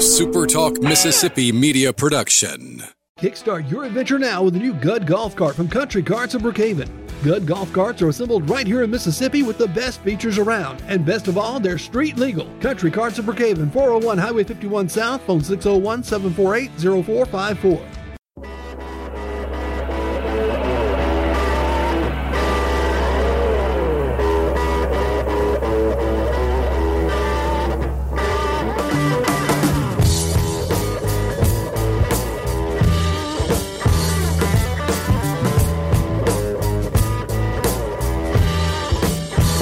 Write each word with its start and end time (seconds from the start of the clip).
SuperTalk 0.00 0.82
Mississippi 0.82 1.52
media 1.52 1.92
production. 1.92 2.82
Kickstart 3.18 3.70
your 3.70 3.84
adventure 3.84 4.18
now 4.18 4.42
with 4.42 4.56
a 4.56 4.58
new 4.58 4.72
Gud 4.72 5.06
golf 5.06 5.36
cart 5.36 5.54
from 5.54 5.68
Country 5.68 6.02
Carts 6.02 6.32
of 6.32 6.40
Brookhaven. 6.40 6.88
Gud 7.22 7.46
golf 7.46 7.70
carts 7.74 8.00
are 8.00 8.08
assembled 8.08 8.48
right 8.48 8.66
here 8.66 8.82
in 8.82 8.90
Mississippi 8.90 9.42
with 9.42 9.58
the 9.58 9.68
best 9.68 10.00
features 10.00 10.38
around. 10.38 10.82
And 10.86 11.04
best 11.04 11.28
of 11.28 11.36
all, 11.36 11.60
they're 11.60 11.76
street 11.76 12.16
legal. 12.16 12.48
Country 12.60 12.90
Carts 12.90 13.18
of 13.18 13.26
Brookhaven, 13.26 13.70
401 13.70 14.16
Highway 14.16 14.42
51 14.42 14.88
South, 14.88 15.20
phone 15.26 15.44
601 15.44 16.02
748 16.02 16.70
0454. 17.04 17.99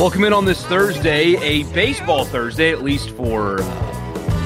Welcome 0.09 0.25
in 0.25 0.33
on 0.33 0.47
this 0.47 0.65
Thursday, 0.65 1.37
a 1.37 1.65
baseball 1.75 2.25
Thursday, 2.25 2.73
at 2.73 2.83
least 2.83 3.11
for 3.11 3.61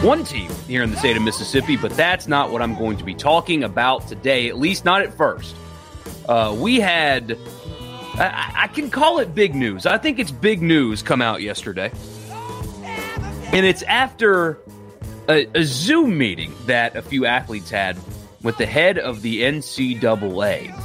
one 0.02 0.25
team 0.25 0.51
here 0.66 0.83
in 0.83 0.91
the 0.91 0.97
state 0.97 1.16
of 1.16 1.23
Mississippi, 1.23 1.77
but 1.77 1.93
that's 1.93 2.27
not 2.27 2.51
what 2.51 2.61
I'm 2.61 2.75
going 2.75 2.97
to 2.97 3.05
be 3.05 3.15
talking 3.15 3.62
about 3.62 4.09
today, 4.09 4.48
at 4.48 4.59
least 4.59 4.85
not 4.85 5.02
at 5.02 5.16
first. 5.16 5.55
Uh, 6.29 6.52
we 6.59 6.80
had, 6.80 7.38
I, 8.15 8.52
I 8.62 8.66
can 8.66 8.91
call 8.91 9.21
it 9.21 9.37
big 9.37 9.55
news. 9.55 9.87
I 9.87 9.98
think 9.98 10.19
it's 10.19 10.33
big 10.33 10.62
news 10.62 11.01
come 11.01 11.23
out 11.23 11.43
yesterday. 11.43 11.93
And 13.52 13.65
it's 13.65 13.85
after 13.85 14.59
a, 15.29 15.47
a 15.55 15.63
Zoom 15.63 16.19
meeting 16.19 16.52
that 16.66 16.97
a 16.97 17.02
few 17.02 17.24
athletes 17.24 17.71
had 17.71 17.97
with 18.43 18.57
the 18.57 18.66
head 18.66 18.99
of 18.99 19.23
the 19.23 19.43
NCAA 19.43 20.76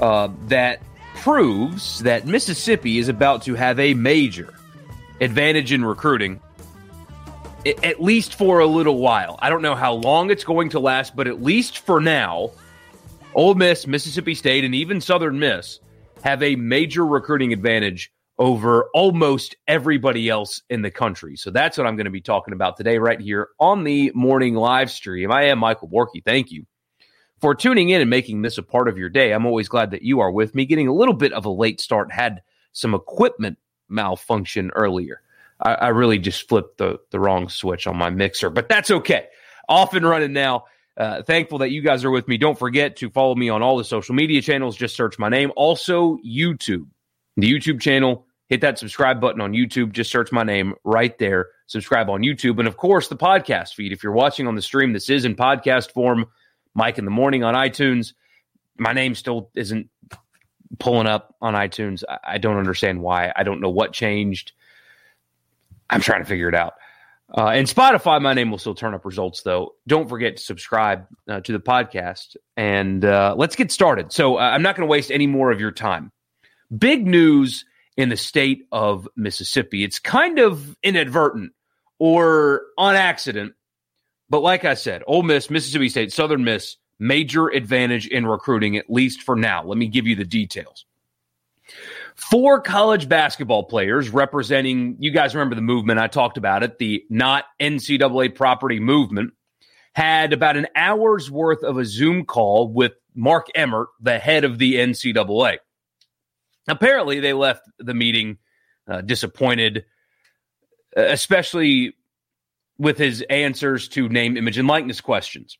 uh, 0.00 0.28
that 0.46 0.80
proves 1.22 2.00
that 2.00 2.26
Mississippi 2.26 2.98
is 2.98 3.08
about 3.08 3.42
to 3.42 3.54
have 3.54 3.78
a 3.78 3.94
major 3.94 4.52
advantage 5.20 5.70
in 5.70 5.84
recruiting, 5.84 6.40
at 7.64 8.02
least 8.02 8.34
for 8.34 8.58
a 8.58 8.66
little 8.66 8.98
while. 8.98 9.38
I 9.40 9.48
don't 9.48 9.62
know 9.62 9.76
how 9.76 9.92
long 9.92 10.32
it's 10.32 10.42
going 10.42 10.70
to 10.70 10.80
last, 10.80 11.14
but 11.14 11.28
at 11.28 11.40
least 11.40 11.78
for 11.78 12.00
now, 12.00 12.50
Ole 13.34 13.54
Miss, 13.54 13.86
Mississippi 13.86 14.34
State, 14.34 14.64
and 14.64 14.74
even 14.74 15.00
Southern 15.00 15.38
Miss 15.38 15.78
have 16.24 16.42
a 16.42 16.56
major 16.56 17.06
recruiting 17.06 17.52
advantage 17.52 18.10
over 18.38 18.88
almost 18.92 19.54
everybody 19.68 20.28
else 20.28 20.60
in 20.70 20.82
the 20.82 20.90
country. 20.90 21.36
So 21.36 21.52
that's 21.52 21.78
what 21.78 21.86
I'm 21.86 21.94
going 21.94 22.06
to 22.06 22.10
be 22.10 22.20
talking 22.20 22.52
about 22.52 22.76
today, 22.76 22.98
right 22.98 23.20
here 23.20 23.50
on 23.60 23.84
the 23.84 24.10
morning 24.16 24.56
live 24.56 24.90
stream. 24.90 25.30
I 25.30 25.44
am 25.44 25.60
Michael 25.60 25.88
Borky. 25.88 26.24
Thank 26.24 26.50
you 26.50 26.66
for 27.42 27.56
tuning 27.56 27.90
in 27.90 28.00
and 28.00 28.08
making 28.08 28.40
this 28.40 28.56
a 28.56 28.62
part 28.62 28.88
of 28.88 28.96
your 28.96 29.10
day. 29.10 29.32
I'm 29.32 29.44
always 29.44 29.68
glad 29.68 29.90
that 29.90 30.02
you 30.02 30.20
are 30.20 30.30
with 30.30 30.54
me. 30.54 30.64
Getting 30.64 30.86
a 30.86 30.94
little 30.94 31.12
bit 31.12 31.32
of 31.32 31.44
a 31.44 31.50
late 31.50 31.80
start, 31.80 32.12
had 32.12 32.40
some 32.72 32.94
equipment 32.94 33.58
malfunction 33.88 34.70
earlier. 34.76 35.20
I, 35.60 35.74
I 35.74 35.88
really 35.88 36.18
just 36.18 36.48
flipped 36.48 36.78
the, 36.78 37.00
the 37.10 37.18
wrong 37.18 37.48
switch 37.48 37.88
on 37.88 37.96
my 37.96 38.10
mixer, 38.10 38.48
but 38.48 38.68
that's 38.68 38.92
okay. 38.92 39.26
Off 39.68 39.92
and 39.92 40.08
running 40.08 40.32
now. 40.32 40.64
Uh, 40.96 41.22
thankful 41.22 41.58
that 41.58 41.70
you 41.70 41.82
guys 41.82 42.04
are 42.04 42.10
with 42.10 42.28
me. 42.28 42.36
Don't 42.36 42.58
forget 42.58 42.96
to 42.96 43.10
follow 43.10 43.34
me 43.34 43.48
on 43.48 43.62
all 43.62 43.76
the 43.76 43.84
social 43.84 44.14
media 44.14 44.40
channels. 44.40 44.76
Just 44.76 44.94
search 44.94 45.18
my 45.18 45.28
name. 45.28 45.50
Also, 45.56 46.18
YouTube, 46.24 46.86
the 47.36 47.50
YouTube 47.50 47.80
channel. 47.80 48.26
Hit 48.50 48.60
that 48.60 48.78
subscribe 48.78 49.20
button 49.20 49.40
on 49.40 49.52
YouTube. 49.52 49.92
Just 49.92 50.10
search 50.10 50.30
my 50.30 50.42
name 50.42 50.74
right 50.84 51.18
there. 51.18 51.48
Subscribe 51.66 52.10
on 52.10 52.20
YouTube. 52.20 52.58
And 52.58 52.68
of 52.68 52.76
course, 52.76 53.08
the 53.08 53.16
podcast 53.16 53.74
feed. 53.74 53.92
If 53.92 54.02
you're 54.04 54.12
watching 54.12 54.46
on 54.46 54.54
the 54.54 54.62
stream, 54.62 54.92
this 54.92 55.08
is 55.08 55.24
in 55.24 55.34
podcast 55.34 55.92
form. 55.92 56.26
Mike 56.74 56.98
in 56.98 57.04
the 57.04 57.10
morning 57.10 57.44
on 57.44 57.54
iTunes. 57.54 58.14
My 58.78 58.92
name 58.92 59.14
still 59.14 59.50
isn't 59.54 59.88
pulling 60.78 61.06
up 61.06 61.34
on 61.40 61.54
iTunes. 61.54 62.02
I, 62.24 62.38
don't 62.38 62.56
understand 62.56 63.02
why. 63.02 63.32
I 63.34 63.42
don't 63.42 63.60
know 63.60 63.70
what 63.70 63.92
changed. 63.92 64.52
I'm 65.90 66.00
trying 66.00 66.22
to 66.22 66.24
figure 66.24 66.48
it 66.48 66.54
out. 66.54 66.74
Uh, 67.36 67.48
and 67.48 67.66
Spotify, 67.66 68.20
my 68.20 68.34
name 68.34 68.50
will 68.50 68.58
still 68.58 68.74
turn 68.74 68.94
up 68.94 69.04
results, 69.04 69.42
though. 69.42 69.74
Don't 69.86 70.08
forget 70.08 70.36
to 70.36 70.42
subscribe 70.42 71.06
uh, 71.28 71.40
to 71.40 71.52
the 71.52 71.60
podcast. 71.60 72.36
And 72.56 73.04
uh, 73.04 73.34
let's 73.36 73.56
get 73.56 73.70
started. 73.70 74.12
So 74.12 74.36
uh, 74.36 74.40
I'm 74.40 74.62
not 74.62 74.76
going 74.76 74.86
to 74.86 74.90
waste 74.90 75.10
any 75.10 75.26
more 75.26 75.50
of 75.50 75.60
your 75.60 75.70
time. 75.70 76.12
Big 76.76 77.06
news 77.06 77.64
in 77.96 78.08
the 78.08 78.16
state 78.16 78.66
of 78.72 79.08
Mississippi. 79.16 79.84
It's 79.84 79.98
kind 79.98 80.38
of 80.38 80.76
inadvertent 80.82 81.52
or 81.98 82.62
on 82.76 82.96
accident 82.96 83.54
but 84.32 84.40
like 84.40 84.64
I 84.64 84.72
said, 84.72 85.02
Ole 85.06 85.22
Miss, 85.24 85.50
Mississippi 85.50 85.90
State, 85.90 86.10
Southern 86.10 86.42
Miss, 86.42 86.78
major 86.98 87.48
advantage 87.48 88.06
in 88.06 88.24
recruiting, 88.24 88.78
at 88.78 88.88
least 88.88 89.20
for 89.20 89.36
now. 89.36 89.62
Let 89.62 89.76
me 89.76 89.88
give 89.88 90.06
you 90.06 90.16
the 90.16 90.24
details. 90.24 90.86
Four 92.14 92.62
college 92.62 93.10
basketball 93.10 93.64
players 93.64 94.08
representing, 94.08 94.96
you 94.98 95.10
guys 95.10 95.34
remember 95.34 95.54
the 95.54 95.60
movement, 95.60 96.00
I 96.00 96.06
talked 96.06 96.38
about 96.38 96.62
it, 96.62 96.78
the 96.78 97.04
not 97.10 97.44
NCAA 97.60 98.34
property 98.34 98.80
movement, 98.80 99.34
had 99.92 100.32
about 100.32 100.56
an 100.56 100.66
hour's 100.74 101.30
worth 101.30 101.62
of 101.62 101.76
a 101.76 101.84
Zoom 101.84 102.24
call 102.24 102.72
with 102.72 102.92
Mark 103.14 103.48
Emmert, 103.54 103.88
the 104.00 104.18
head 104.18 104.44
of 104.44 104.56
the 104.56 104.76
NCAA. 104.76 105.58
Apparently, 106.66 107.20
they 107.20 107.34
left 107.34 107.68
the 107.78 107.92
meeting 107.92 108.38
uh, 108.88 109.02
disappointed, 109.02 109.84
especially 110.96 111.92
with 112.82 112.98
his 112.98 113.22
answers 113.30 113.86
to 113.86 114.08
name, 114.08 114.36
image, 114.36 114.58
and 114.58 114.66
likeness 114.66 115.00
questions. 115.00 115.56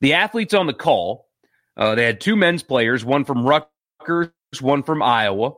The 0.00 0.14
athletes 0.14 0.54
on 0.54 0.66
the 0.66 0.74
call, 0.74 1.28
uh, 1.76 1.94
they 1.94 2.04
had 2.04 2.20
two 2.20 2.34
men's 2.34 2.64
players, 2.64 3.04
one 3.04 3.24
from 3.24 3.46
Rutgers, 3.46 4.32
one 4.60 4.82
from 4.82 5.00
Iowa, 5.00 5.52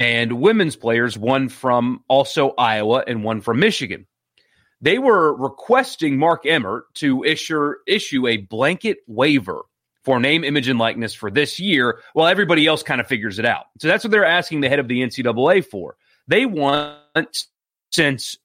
and 0.00 0.40
women's 0.40 0.74
players, 0.74 1.16
one 1.16 1.48
from 1.48 2.02
also 2.08 2.54
Iowa 2.58 3.04
and 3.06 3.22
one 3.22 3.40
from 3.40 3.60
Michigan. 3.60 4.08
They 4.80 4.98
were 4.98 5.32
requesting 5.32 6.18
Mark 6.18 6.44
Emmert 6.44 6.92
to 6.94 7.22
issue 7.22 7.74
issue 7.86 8.26
a 8.26 8.38
blanket 8.38 8.98
waiver 9.06 9.62
for 10.02 10.18
name, 10.18 10.42
image, 10.42 10.66
and 10.66 10.78
likeness 10.78 11.14
for 11.14 11.30
this 11.30 11.60
year, 11.60 12.00
while 12.14 12.26
everybody 12.26 12.66
else 12.66 12.82
kind 12.82 13.00
of 13.00 13.06
figures 13.06 13.38
it 13.38 13.44
out. 13.44 13.66
So 13.78 13.86
that's 13.86 14.02
what 14.02 14.10
they're 14.10 14.24
asking 14.24 14.62
the 14.62 14.68
head 14.68 14.78
of 14.80 14.88
the 14.88 15.02
NCAA 15.02 15.64
for. 15.66 15.96
They 16.26 16.46
want, 16.46 17.46
since 17.92 18.36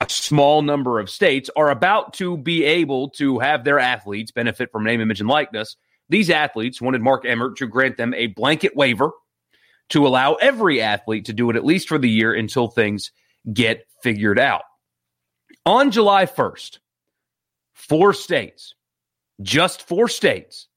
a 0.00 0.08
small 0.08 0.62
number 0.62 1.00
of 1.00 1.10
states 1.10 1.50
are 1.56 1.70
about 1.70 2.14
to 2.14 2.36
be 2.36 2.64
able 2.64 3.10
to 3.10 3.38
have 3.38 3.64
their 3.64 3.78
athletes 3.78 4.30
benefit 4.30 4.70
from 4.70 4.84
name, 4.84 5.00
image, 5.00 5.20
and 5.20 5.28
likeness. 5.28 5.76
These 6.08 6.30
athletes 6.30 6.80
wanted 6.80 7.02
Mark 7.02 7.24
Emmert 7.24 7.56
to 7.58 7.66
grant 7.66 7.96
them 7.96 8.14
a 8.14 8.28
blanket 8.28 8.76
waiver 8.76 9.10
to 9.90 10.06
allow 10.06 10.34
every 10.34 10.80
athlete 10.80 11.24
to 11.26 11.32
do 11.32 11.50
it 11.50 11.56
at 11.56 11.64
least 11.64 11.88
for 11.88 11.98
the 11.98 12.08
year 12.08 12.32
until 12.32 12.68
things 12.68 13.10
get 13.52 13.86
figured 14.02 14.38
out. 14.38 14.62
On 15.66 15.90
July 15.90 16.26
1st, 16.26 16.78
four 17.72 18.12
states, 18.12 18.74
just 19.42 19.86
four 19.86 20.08
states, 20.08 20.68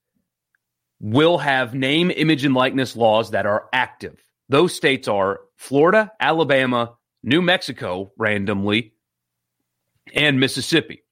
will 0.99 1.37
have 1.39 1.73
name, 1.73 2.11
image, 2.11 2.45
and 2.45 2.53
likeness 2.53 2.95
laws 2.95 3.31
that 3.31 3.45
are 3.45 3.67
active. 3.73 4.23
Those 4.49 4.75
states 4.75 5.07
are 5.07 5.41
Florida, 5.55 6.11
Alabama, 6.19 6.95
New 7.23 7.41
Mexico, 7.41 8.11
randomly, 8.17 8.93
and 10.15 10.39
Mississippi. 10.39 11.03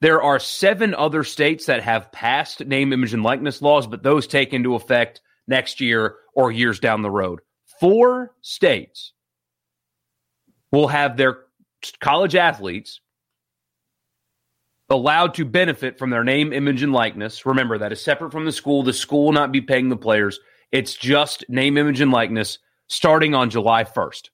There 0.00 0.22
are 0.22 0.38
seven 0.38 0.94
other 0.94 1.24
states 1.24 1.66
that 1.66 1.82
have 1.82 2.12
passed 2.12 2.64
name, 2.64 2.92
image, 2.92 3.14
and 3.14 3.22
likeness 3.22 3.62
laws, 3.62 3.86
but 3.86 4.02
those 4.02 4.26
take 4.26 4.52
into 4.52 4.74
effect 4.74 5.20
next 5.46 5.80
year 5.80 6.16
or 6.34 6.50
years 6.50 6.80
down 6.80 7.02
the 7.02 7.10
road. 7.10 7.40
Four 7.80 8.34
states 8.40 9.12
will 10.72 10.88
have 10.88 11.16
their 11.16 11.38
college 12.00 12.34
athletes 12.34 13.00
allowed 14.90 15.34
to 15.34 15.44
benefit 15.44 15.98
from 15.98 16.10
their 16.10 16.24
name, 16.24 16.52
image, 16.52 16.82
and 16.82 16.92
likeness. 16.92 17.46
Remember, 17.46 17.78
that 17.78 17.92
is 17.92 18.02
separate 18.02 18.32
from 18.32 18.44
the 18.44 18.52
school. 18.52 18.82
The 18.82 18.92
school 18.92 19.26
will 19.26 19.32
not 19.32 19.52
be 19.52 19.60
paying 19.60 19.88
the 19.88 19.96
players. 19.96 20.38
It's 20.70 20.94
just 20.94 21.44
name, 21.48 21.78
image, 21.78 22.00
and 22.00 22.10
likeness 22.10 22.58
starting 22.88 23.34
on 23.34 23.50
July 23.50 23.84
1st. 23.84 24.28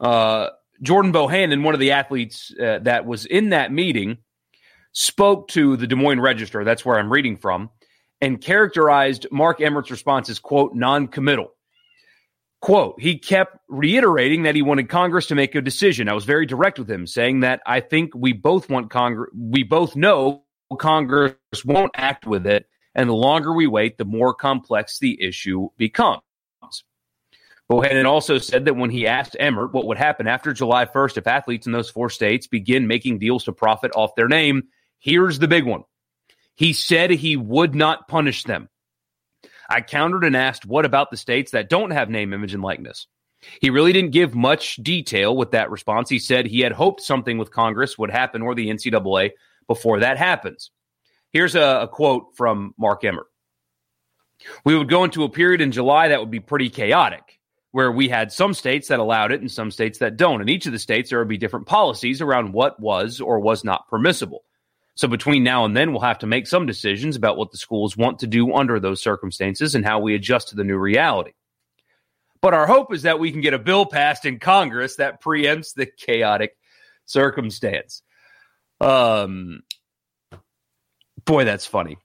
Uh, 0.00 0.48
Jordan 0.84 1.12
Bohannon, 1.12 1.64
one 1.64 1.74
of 1.74 1.80
the 1.80 1.92
athletes 1.92 2.54
uh, 2.60 2.78
that 2.82 3.06
was 3.06 3.26
in 3.26 3.48
that 3.50 3.72
meeting, 3.72 4.18
spoke 4.92 5.48
to 5.48 5.76
the 5.76 5.86
Des 5.86 5.96
Moines 5.96 6.20
Register. 6.20 6.62
That's 6.62 6.84
where 6.84 6.98
I'm 6.98 7.12
reading 7.12 7.36
from, 7.36 7.70
and 8.20 8.40
characterized 8.40 9.26
Mark 9.32 9.60
Emmert's 9.60 9.90
response 9.90 10.28
as 10.30 10.38
quote 10.38 10.74
non-committal. 10.74 11.48
Quote, 12.60 13.00
he 13.00 13.18
kept 13.18 13.58
reiterating 13.68 14.44
that 14.44 14.54
he 14.54 14.62
wanted 14.62 14.88
Congress 14.88 15.26
to 15.26 15.34
make 15.34 15.54
a 15.54 15.60
decision. 15.60 16.08
I 16.08 16.14
was 16.14 16.24
very 16.24 16.46
direct 16.46 16.78
with 16.78 16.90
him, 16.90 17.06
saying 17.06 17.40
that 17.40 17.60
I 17.66 17.80
think 17.80 18.12
we 18.14 18.32
both 18.32 18.70
want 18.70 18.90
Congress, 18.90 19.30
we 19.36 19.64
both 19.64 19.96
know 19.96 20.44
Congress 20.78 21.34
won't 21.64 21.90
act 21.94 22.26
with 22.26 22.46
it. 22.46 22.66
And 22.94 23.08
the 23.10 23.14
longer 23.14 23.52
we 23.52 23.66
wait, 23.66 23.98
the 23.98 24.04
more 24.04 24.32
complex 24.32 24.98
the 24.98 25.20
issue 25.20 25.68
becomes. 25.76 26.22
Bohannon 27.70 28.06
also 28.06 28.38
said 28.38 28.66
that 28.66 28.76
when 28.76 28.90
he 28.90 29.06
asked 29.06 29.36
Emmert 29.40 29.72
what 29.72 29.86
would 29.86 29.96
happen 29.96 30.26
after 30.26 30.52
July 30.52 30.84
1st 30.84 31.16
if 31.16 31.26
athletes 31.26 31.66
in 31.66 31.72
those 31.72 31.90
four 31.90 32.10
states 32.10 32.46
begin 32.46 32.86
making 32.86 33.18
deals 33.18 33.44
to 33.44 33.52
profit 33.52 33.90
off 33.94 34.14
their 34.14 34.28
name, 34.28 34.64
here's 34.98 35.38
the 35.38 35.48
big 35.48 35.64
one. 35.64 35.84
He 36.56 36.72
said 36.72 37.10
he 37.10 37.36
would 37.36 37.74
not 37.74 38.06
punish 38.06 38.44
them. 38.44 38.68
I 39.68 39.80
countered 39.80 40.24
and 40.24 40.36
asked, 40.36 40.66
what 40.66 40.84
about 40.84 41.10
the 41.10 41.16
states 41.16 41.52
that 41.52 41.70
don't 41.70 41.90
have 41.90 42.10
name, 42.10 42.32
image, 42.34 42.52
and 42.52 42.62
likeness? 42.62 43.06
He 43.60 43.70
really 43.70 43.92
didn't 43.92 44.12
give 44.12 44.34
much 44.34 44.76
detail 44.76 45.36
with 45.36 45.52
that 45.52 45.70
response. 45.70 46.08
He 46.08 46.18
said 46.18 46.46
he 46.46 46.60
had 46.60 46.72
hoped 46.72 47.02
something 47.02 47.38
with 47.38 47.50
Congress 47.50 47.98
would 47.98 48.10
happen 48.10 48.42
or 48.42 48.54
the 48.54 48.68
NCAA 48.68 49.32
before 49.66 50.00
that 50.00 50.18
happens. 50.18 50.70
Here's 51.32 51.54
a, 51.54 51.80
a 51.82 51.88
quote 51.88 52.36
from 52.36 52.74
Mark 52.78 53.04
Emmert. 53.04 53.26
We 54.64 54.76
would 54.76 54.88
go 54.88 55.04
into 55.04 55.24
a 55.24 55.28
period 55.28 55.60
in 55.60 55.72
July 55.72 56.08
that 56.08 56.20
would 56.20 56.30
be 56.30 56.40
pretty 56.40 56.68
chaotic, 56.68 57.40
where 57.74 57.90
we 57.90 58.08
had 58.08 58.30
some 58.30 58.54
states 58.54 58.86
that 58.86 59.00
allowed 59.00 59.32
it 59.32 59.40
and 59.40 59.50
some 59.50 59.68
states 59.68 59.98
that 59.98 60.16
don't. 60.16 60.40
In 60.40 60.48
each 60.48 60.66
of 60.66 60.70
the 60.70 60.78
states, 60.78 61.10
there 61.10 61.18
would 61.18 61.26
be 61.26 61.36
different 61.36 61.66
policies 61.66 62.22
around 62.22 62.52
what 62.52 62.78
was 62.78 63.20
or 63.20 63.40
was 63.40 63.64
not 63.64 63.88
permissible. 63.88 64.44
So 64.94 65.08
between 65.08 65.42
now 65.42 65.64
and 65.64 65.76
then, 65.76 65.90
we'll 65.90 66.00
have 66.02 66.20
to 66.20 66.28
make 66.28 66.46
some 66.46 66.66
decisions 66.66 67.16
about 67.16 67.36
what 67.36 67.50
the 67.50 67.58
schools 67.58 67.96
want 67.96 68.20
to 68.20 68.28
do 68.28 68.54
under 68.54 68.78
those 68.78 69.02
circumstances 69.02 69.74
and 69.74 69.84
how 69.84 69.98
we 69.98 70.14
adjust 70.14 70.50
to 70.50 70.54
the 70.54 70.62
new 70.62 70.76
reality. 70.76 71.32
But 72.40 72.54
our 72.54 72.68
hope 72.68 72.94
is 72.94 73.02
that 73.02 73.18
we 73.18 73.32
can 73.32 73.40
get 73.40 73.54
a 73.54 73.58
bill 73.58 73.86
passed 73.86 74.24
in 74.24 74.38
Congress 74.38 74.94
that 74.96 75.20
preempts 75.20 75.74
the 75.74 75.86
chaotic 75.86 76.56
circumstance. 77.06 78.02
Um, 78.80 79.64
boy, 81.24 81.44
that's 81.44 81.66
funny. 81.66 81.98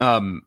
Um, 0.00 0.44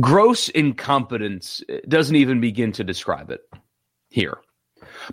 gross 0.00 0.48
incompetence 0.48 1.62
eh, 1.68 1.80
doesn't 1.88 2.16
even 2.16 2.40
begin 2.40 2.72
to 2.72 2.84
describe 2.84 3.30
it 3.30 3.40
here. 4.08 4.38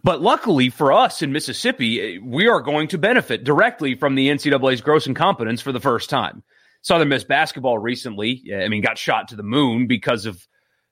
But 0.03 0.21
luckily 0.21 0.69
for 0.69 0.91
us 0.91 1.21
in 1.21 1.31
Mississippi, 1.31 2.01
eh, 2.01 2.19
we 2.23 2.47
are 2.47 2.61
going 2.61 2.87
to 2.89 2.97
benefit 2.97 3.43
directly 3.43 3.95
from 3.95 4.15
the 4.15 4.29
NCAA's 4.29 4.81
gross 4.81 5.07
incompetence 5.07 5.61
for 5.61 5.71
the 5.71 5.79
first 5.79 6.09
time. 6.09 6.43
Southern 6.81 7.09
Miss 7.09 7.23
basketball 7.23 7.77
recently, 7.77 8.43
eh, 8.51 8.63
I 8.63 8.67
mean, 8.67 8.81
got 8.81 8.97
shot 8.97 9.27
to 9.29 9.35
the 9.35 9.43
moon 9.43 9.87
because 9.87 10.25
of 10.25 10.47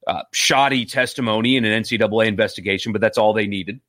uh, 0.07 0.23
shoddy 0.33 0.85
testimony 0.85 1.55
in 1.55 1.65
an 1.65 1.83
NCAA 1.83 2.27
investigation, 2.27 2.91
but 2.91 3.01
that's 3.01 3.17
all 3.17 3.33
they 3.33 3.47
needed. 3.47 3.79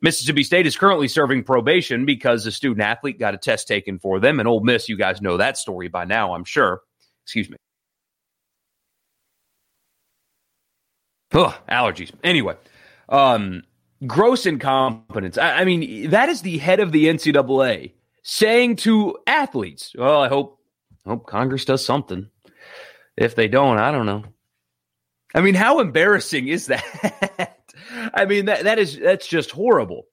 Mississippi 0.00 0.42
State 0.42 0.66
is 0.66 0.76
currently 0.76 1.06
serving 1.06 1.44
probation 1.44 2.04
because 2.04 2.44
a 2.46 2.50
student 2.50 2.80
athlete 2.80 3.20
got 3.20 3.34
a 3.34 3.38
test 3.38 3.68
taken 3.68 4.00
for 4.00 4.18
them. 4.18 4.40
And 4.40 4.48
Ole 4.48 4.64
Miss, 4.64 4.88
you 4.88 4.96
guys 4.96 5.22
know 5.22 5.36
that 5.36 5.56
story 5.56 5.86
by 5.86 6.04
now, 6.04 6.34
I'm 6.34 6.44
sure. 6.44 6.80
Excuse 7.24 7.48
me. 7.48 7.56
Ugh, 11.34 11.54
allergies. 11.68 12.12
Anyway, 12.22 12.56
um, 13.08 13.62
gross 14.06 14.46
incompetence. 14.46 15.38
I, 15.38 15.60
I, 15.60 15.64
mean, 15.64 16.10
that 16.10 16.28
is 16.28 16.42
the 16.42 16.58
head 16.58 16.80
of 16.80 16.92
the 16.92 17.06
NCAA 17.06 17.92
saying 18.22 18.76
to 18.76 19.16
athletes, 19.26 19.92
"Well, 19.96 20.20
I 20.20 20.28
hope 20.28 20.58
hope 21.06 21.26
Congress 21.26 21.64
does 21.64 21.84
something. 21.84 22.28
If 23.16 23.34
they 23.34 23.48
don't, 23.48 23.78
I 23.78 23.90
don't 23.90 24.06
know." 24.06 24.24
I 25.34 25.40
mean, 25.40 25.54
how 25.54 25.80
embarrassing 25.80 26.48
is 26.48 26.66
that? 26.66 27.58
I 28.14 28.26
mean, 28.26 28.46
that 28.46 28.64
that 28.64 28.78
is 28.78 28.98
that's 28.98 29.26
just 29.26 29.50
horrible. 29.50 30.04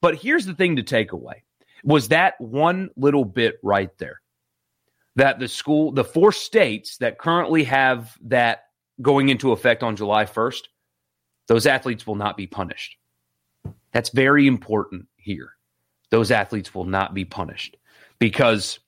But 0.00 0.16
here's 0.16 0.46
the 0.46 0.54
thing 0.54 0.76
to 0.76 0.82
take 0.82 1.12
away 1.12 1.44
was 1.84 2.08
that 2.08 2.34
one 2.40 2.90
little 2.96 3.24
bit 3.24 3.56
right 3.62 3.96
there 3.98 4.20
that 5.14 5.38
the 5.38 5.48
school, 5.48 5.92
the 5.92 6.04
four 6.04 6.32
states 6.32 6.98
that 6.98 7.18
currently 7.18 7.64
have 7.64 8.16
that 8.22 8.65
going 9.00 9.28
into 9.28 9.52
effect 9.52 9.82
on 9.82 9.96
July 9.96 10.24
1st, 10.24 10.62
those 11.48 11.66
athletes 11.66 12.06
will 12.06 12.14
not 12.14 12.36
be 12.36 12.46
punished. 12.46 12.96
That's 13.92 14.10
very 14.10 14.46
important 14.46 15.06
here. 15.16 15.50
Those 16.10 16.30
athletes 16.30 16.74
will 16.74 16.84
not 16.84 17.14
be 17.14 17.24
punished 17.24 17.76
because 18.18 18.78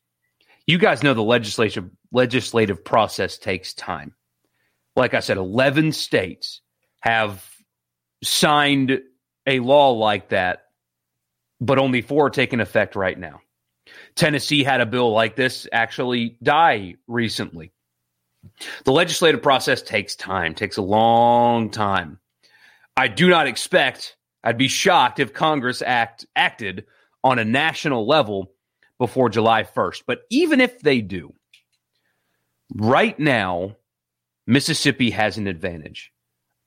you 0.66 0.78
guys 0.78 1.02
know 1.02 1.14
the 1.14 1.22
legislative 1.22 1.90
legislative 2.12 2.84
process 2.84 3.38
takes 3.38 3.74
time. 3.74 4.14
Like 4.96 5.14
I 5.14 5.20
said, 5.20 5.36
11 5.36 5.92
states 5.92 6.60
have 7.00 7.44
signed 8.22 9.00
a 9.46 9.60
law 9.60 9.90
like 9.90 10.30
that, 10.30 10.64
but 11.60 11.78
only 11.78 12.02
four 12.02 12.26
are 12.26 12.30
taking 12.30 12.60
effect 12.60 12.96
right 12.96 13.18
now. 13.18 13.40
Tennessee 14.14 14.64
had 14.64 14.80
a 14.80 14.86
bill 14.86 15.12
like 15.12 15.36
this 15.36 15.66
actually 15.72 16.36
die 16.42 16.96
recently. 17.06 17.72
The 18.84 18.92
legislative 18.92 19.42
process 19.42 19.82
takes 19.82 20.16
time, 20.16 20.54
takes 20.54 20.76
a 20.76 20.82
long 20.82 21.70
time. 21.70 22.18
I 22.96 23.08
do 23.08 23.28
not 23.28 23.46
expect, 23.46 24.16
I'd 24.42 24.58
be 24.58 24.68
shocked 24.68 25.20
if 25.20 25.32
Congress 25.32 25.82
act 25.82 26.26
acted 26.34 26.86
on 27.22 27.38
a 27.38 27.44
national 27.44 28.06
level 28.06 28.52
before 28.98 29.28
July 29.28 29.62
1st. 29.62 30.02
But 30.06 30.20
even 30.30 30.60
if 30.60 30.80
they 30.80 31.00
do, 31.00 31.34
right 32.74 33.18
now, 33.18 33.76
Mississippi 34.46 35.10
has 35.10 35.36
an 35.36 35.46
advantage, 35.46 36.12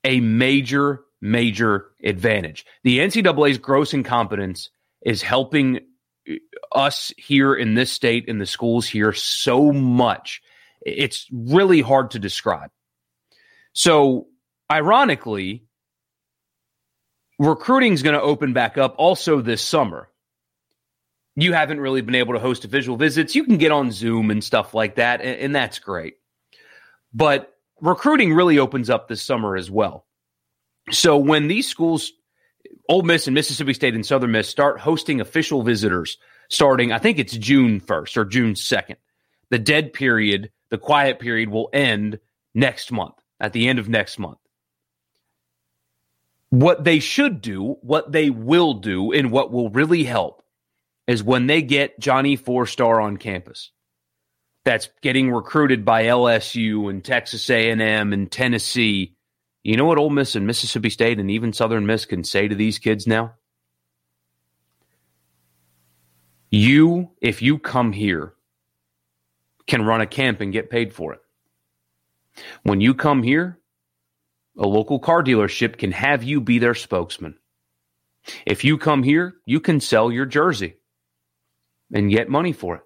a 0.04 0.20
major, 0.20 1.04
major 1.20 1.90
advantage. 2.02 2.64
The 2.84 3.00
NCAA's 3.00 3.58
gross 3.58 3.92
incompetence 3.92 4.70
is 5.02 5.20
helping 5.20 5.80
uh, 6.30 6.34
us 6.72 7.12
here 7.16 7.54
in 7.54 7.74
this 7.74 7.92
state, 7.92 8.26
in 8.26 8.38
the 8.38 8.46
schools 8.46 8.86
here, 8.86 9.12
so 9.12 9.72
much 9.72 10.40
it's 10.84 11.26
really 11.32 11.80
hard 11.80 12.12
to 12.12 12.18
describe. 12.18 12.70
So, 13.72 14.26
ironically, 14.70 15.64
recruiting 17.38 17.92
is 17.92 18.02
going 18.02 18.14
to 18.14 18.22
open 18.22 18.52
back 18.52 18.78
up 18.78 18.96
also 18.98 19.40
this 19.40 19.62
summer. 19.62 20.08
You 21.34 21.54
haven't 21.54 21.80
really 21.80 22.02
been 22.02 22.14
able 22.14 22.34
to 22.34 22.40
host 22.40 22.64
official 22.64 22.96
visits. 22.96 23.34
You 23.34 23.44
can 23.44 23.56
get 23.56 23.72
on 23.72 23.90
Zoom 23.90 24.30
and 24.30 24.44
stuff 24.44 24.74
like 24.74 24.96
that, 24.96 25.22
and, 25.22 25.40
and 25.40 25.54
that's 25.54 25.78
great. 25.78 26.16
But 27.14 27.52
recruiting 27.80 28.34
really 28.34 28.58
opens 28.58 28.90
up 28.90 29.08
this 29.08 29.22
summer 29.22 29.56
as 29.56 29.70
well. 29.70 30.06
So 30.90 31.16
when 31.16 31.48
these 31.48 31.68
schools, 31.68 32.12
Ole 32.88 33.02
Miss 33.02 33.26
and 33.26 33.34
Mississippi 33.34 33.74
State 33.74 33.94
and 33.94 34.04
Southern 34.04 34.32
Miss, 34.32 34.48
start 34.48 34.80
hosting 34.80 35.20
official 35.20 35.62
visitors 35.62 36.18
starting, 36.50 36.92
I 36.92 36.98
think 36.98 37.18
it's 37.18 37.36
June 37.36 37.80
1st 37.80 38.16
or 38.16 38.24
June 38.24 38.54
2nd, 38.54 38.96
the 39.50 39.58
dead 39.58 39.92
period 39.92 40.50
the 40.72 40.78
quiet 40.78 41.18
period 41.18 41.50
will 41.50 41.68
end 41.70 42.18
next 42.54 42.90
month, 42.90 43.16
at 43.38 43.52
the 43.52 43.68
end 43.68 43.78
of 43.78 43.90
next 43.90 44.18
month. 44.18 44.38
What 46.48 46.82
they 46.82 46.98
should 46.98 47.42
do, 47.42 47.76
what 47.82 48.10
they 48.10 48.30
will 48.30 48.72
do, 48.72 49.12
and 49.12 49.30
what 49.30 49.52
will 49.52 49.68
really 49.68 50.02
help 50.02 50.42
is 51.06 51.22
when 51.22 51.46
they 51.46 51.60
get 51.60 52.00
Johnny 52.00 52.36
Four 52.36 52.64
Star 52.64 53.02
on 53.02 53.18
campus. 53.18 53.70
That's 54.64 54.88
getting 55.02 55.30
recruited 55.30 55.84
by 55.84 56.04
LSU 56.04 56.88
and 56.88 57.04
Texas 57.04 57.50
A&M 57.50 58.14
and 58.14 58.32
Tennessee. 58.32 59.14
You 59.62 59.76
know 59.76 59.84
what 59.84 59.98
Ole 59.98 60.08
Miss 60.08 60.36
and 60.36 60.46
Mississippi 60.46 60.88
State 60.88 61.18
and 61.18 61.30
even 61.30 61.52
Southern 61.52 61.84
Miss 61.84 62.06
can 62.06 62.24
say 62.24 62.48
to 62.48 62.54
these 62.54 62.78
kids 62.78 63.06
now? 63.06 63.34
You, 66.50 67.10
if 67.20 67.42
you 67.42 67.58
come 67.58 67.92
here 67.92 68.32
can 69.66 69.84
run 69.84 70.00
a 70.00 70.06
camp 70.06 70.40
and 70.40 70.52
get 70.52 70.70
paid 70.70 70.92
for 70.92 71.12
it. 71.12 71.20
When 72.62 72.80
you 72.80 72.94
come 72.94 73.22
here, 73.22 73.58
a 74.56 74.66
local 74.66 74.98
car 74.98 75.22
dealership 75.22 75.78
can 75.78 75.92
have 75.92 76.22
you 76.22 76.40
be 76.40 76.58
their 76.58 76.74
spokesman. 76.74 77.36
If 78.46 78.64
you 78.64 78.78
come 78.78 79.02
here, 79.02 79.34
you 79.46 79.60
can 79.60 79.80
sell 79.80 80.12
your 80.12 80.26
jersey 80.26 80.76
and 81.92 82.10
get 82.10 82.28
money 82.28 82.52
for 82.52 82.76
it. 82.76 82.82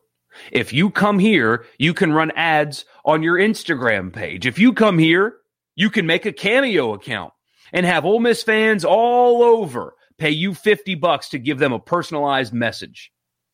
If 0.52 0.72
you 0.72 0.90
come 0.90 1.18
here, 1.18 1.64
you 1.78 1.94
can 1.94 2.12
run 2.12 2.30
ads 2.32 2.84
on 3.04 3.22
your 3.22 3.36
Instagram 3.36 4.12
page. 4.12 4.46
If 4.46 4.58
you 4.58 4.72
come 4.72 4.98
here, 4.98 5.36
you 5.74 5.90
can 5.90 6.06
make 6.06 6.26
a 6.26 6.32
Cameo 6.32 6.94
account 6.94 7.32
and 7.72 7.86
have 7.86 8.04
Ole 8.04 8.20
Miss 8.20 8.42
fans 8.42 8.84
all 8.84 9.42
over 9.42 9.94
pay 10.18 10.30
you 10.30 10.54
50 10.54 10.94
bucks 10.96 11.30
to 11.30 11.38
give 11.38 11.58
them 11.58 11.72
a 11.72 11.78
personalized 11.78 12.52
message. 12.52 13.12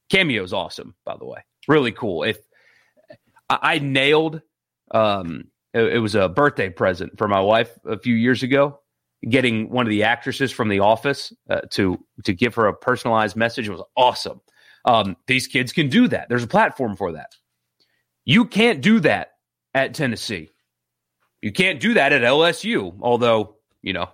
Cameo's 0.09 0.53
awesome, 0.53 0.95
by 1.05 1.17
the 1.17 1.25
way. 1.25 1.45
Really 1.69 1.93
cool. 1.93 2.23
If 2.23 2.39
I, 3.49 3.59
I 3.63 3.79
nailed. 3.79 4.43
Um, 4.91 5.45
it, 5.73 5.95
it 5.95 5.99
was 5.99 6.15
a 6.15 6.29
birthday 6.29 6.71
present 6.71 7.17
for 7.19 7.29
my 7.29 7.41
wife 7.41 7.79
a 7.85 7.99
few 7.99 8.15
years 8.15 8.43
ago. 8.43 8.81
Getting 9.29 9.71
one 9.71 9.87
of 9.87 9.91
the 9.91 10.03
actresses 10.03 10.51
from 10.51 10.69
The 10.69 10.81
Office 10.81 11.33
uh, 11.49 11.61
to 11.71 12.05
to 12.25 12.33
give 12.33 12.57
her 12.57 12.67
a 12.67 12.75
personalized 12.75 13.37
message 13.37 13.69
was 13.69 13.83
awesome. 13.97 14.41
Um, 14.85 15.17
these 15.29 15.47
kids 15.47 15.73
can 15.73 15.89
do 15.89 16.09
that. 16.09 16.29
There's 16.29 16.43
a 16.43 16.49
platform 16.49 16.97
for 16.97 17.13
that. 17.13 17.37
You 18.25 18.45
can't 18.45 18.81
do 18.81 18.99
that 19.01 19.35
at 19.75 19.95
Tennessee. 19.95 20.51
You 21.41 21.53
can't 21.53 21.79
do 21.79 21.95
that 21.95 22.13
at 22.13 22.23
LSU. 22.23 22.97
Although 23.01 23.59
you 23.83 23.93
know, 23.93 24.09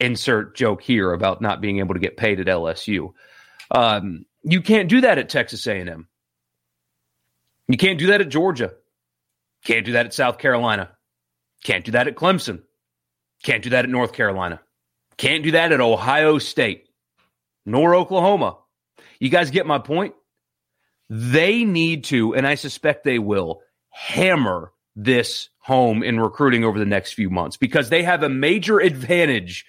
insert 0.00 0.56
joke 0.56 0.82
here 0.82 1.12
about 1.12 1.42
not 1.42 1.60
being 1.60 1.78
able 1.78 1.94
to 1.94 2.00
get 2.00 2.16
paid 2.16 2.40
at 2.40 2.46
LSU. 2.46 3.12
Um, 3.70 4.24
you 4.42 4.62
can't 4.62 4.88
do 4.88 5.00
that 5.00 5.18
at 5.18 5.28
Texas 5.28 5.66
A&M. 5.66 6.08
You 7.68 7.76
can't 7.76 7.98
do 7.98 8.08
that 8.08 8.20
at 8.20 8.28
Georgia. 8.28 8.72
Can't 9.64 9.84
do 9.84 9.92
that 9.92 10.06
at 10.06 10.14
South 10.14 10.38
Carolina. 10.38 10.90
Can't 11.64 11.84
do 11.84 11.92
that 11.92 12.06
at 12.06 12.14
Clemson. 12.14 12.62
Can't 13.42 13.62
do 13.62 13.70
that 13.70 13.84
at 13.84 13.90
North 13.90 14.12
Carolina. 14.12 14.60
Can't 15.16 15.42
do 15.42 15.52
that 15.52 15.72
at 15.72 15.80
Ohio 15.80 16.38
State 16.38 16.88
nor 17.64 17.94
Oklahoma. 17.94 18.58
You 19.18 19.28
guys 19.28 19.50
get 19.50 19.66
my 19.66 19.78
point? 19.78 20.14
They 21.08 21.64
need 21.64 22.04
to, 22.04 22.34
and 22.34 22.46
I 22.46 22.54
suspect 22.54 23.04
they 23.04 23.18
will, 23.18 23.60
hammer 23.90 24.72
this 24.94 25.48
home 25.58 26.02
in 26.02 26.20
recruiting 26.20 26.64
over 26.64 26.78
the 26.78 26.86
next 26.86 27.14
few 27.14 27.30
months 27.30 27.56
because 27.56 27.88
they 27.88 28.02
have 28.02 28.22
a 28.22 28.28
major 28.28 28.78
advantage, 28.78 29.66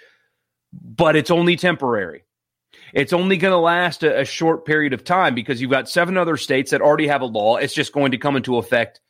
but 0.72 1.16
it's 1.16 1.32
only 1.32 1.56
temporary. 1.56 2.24
It's 2.94 3.14
only 3.14 3.38
going 3.38 3.52
to 3.52 3.58
last 3.58 4.04
a, 4.04 4.22
a, 4.22 4.26
short 4.26 4.66
period 4.66 4.94
of 4.94 5.04
time 5.04 5.36
because 5.36 5.62
you've 5.62 5.72
got 5.72 5.90
seven 5.90 6.18
other 6.18 6.38
states 6.38 6.72
that 6.72 6.82
already 6.82 7.08
have 7.08 7.22
a 7.22 7.26
law. 7.26 7.58
It's 7.58 7.74
just 7.74 7.94
going 7.94 8.12
to 8.12 8.18
come 8.18 8.36
into 8.36 8.58
effect 8.58 9.02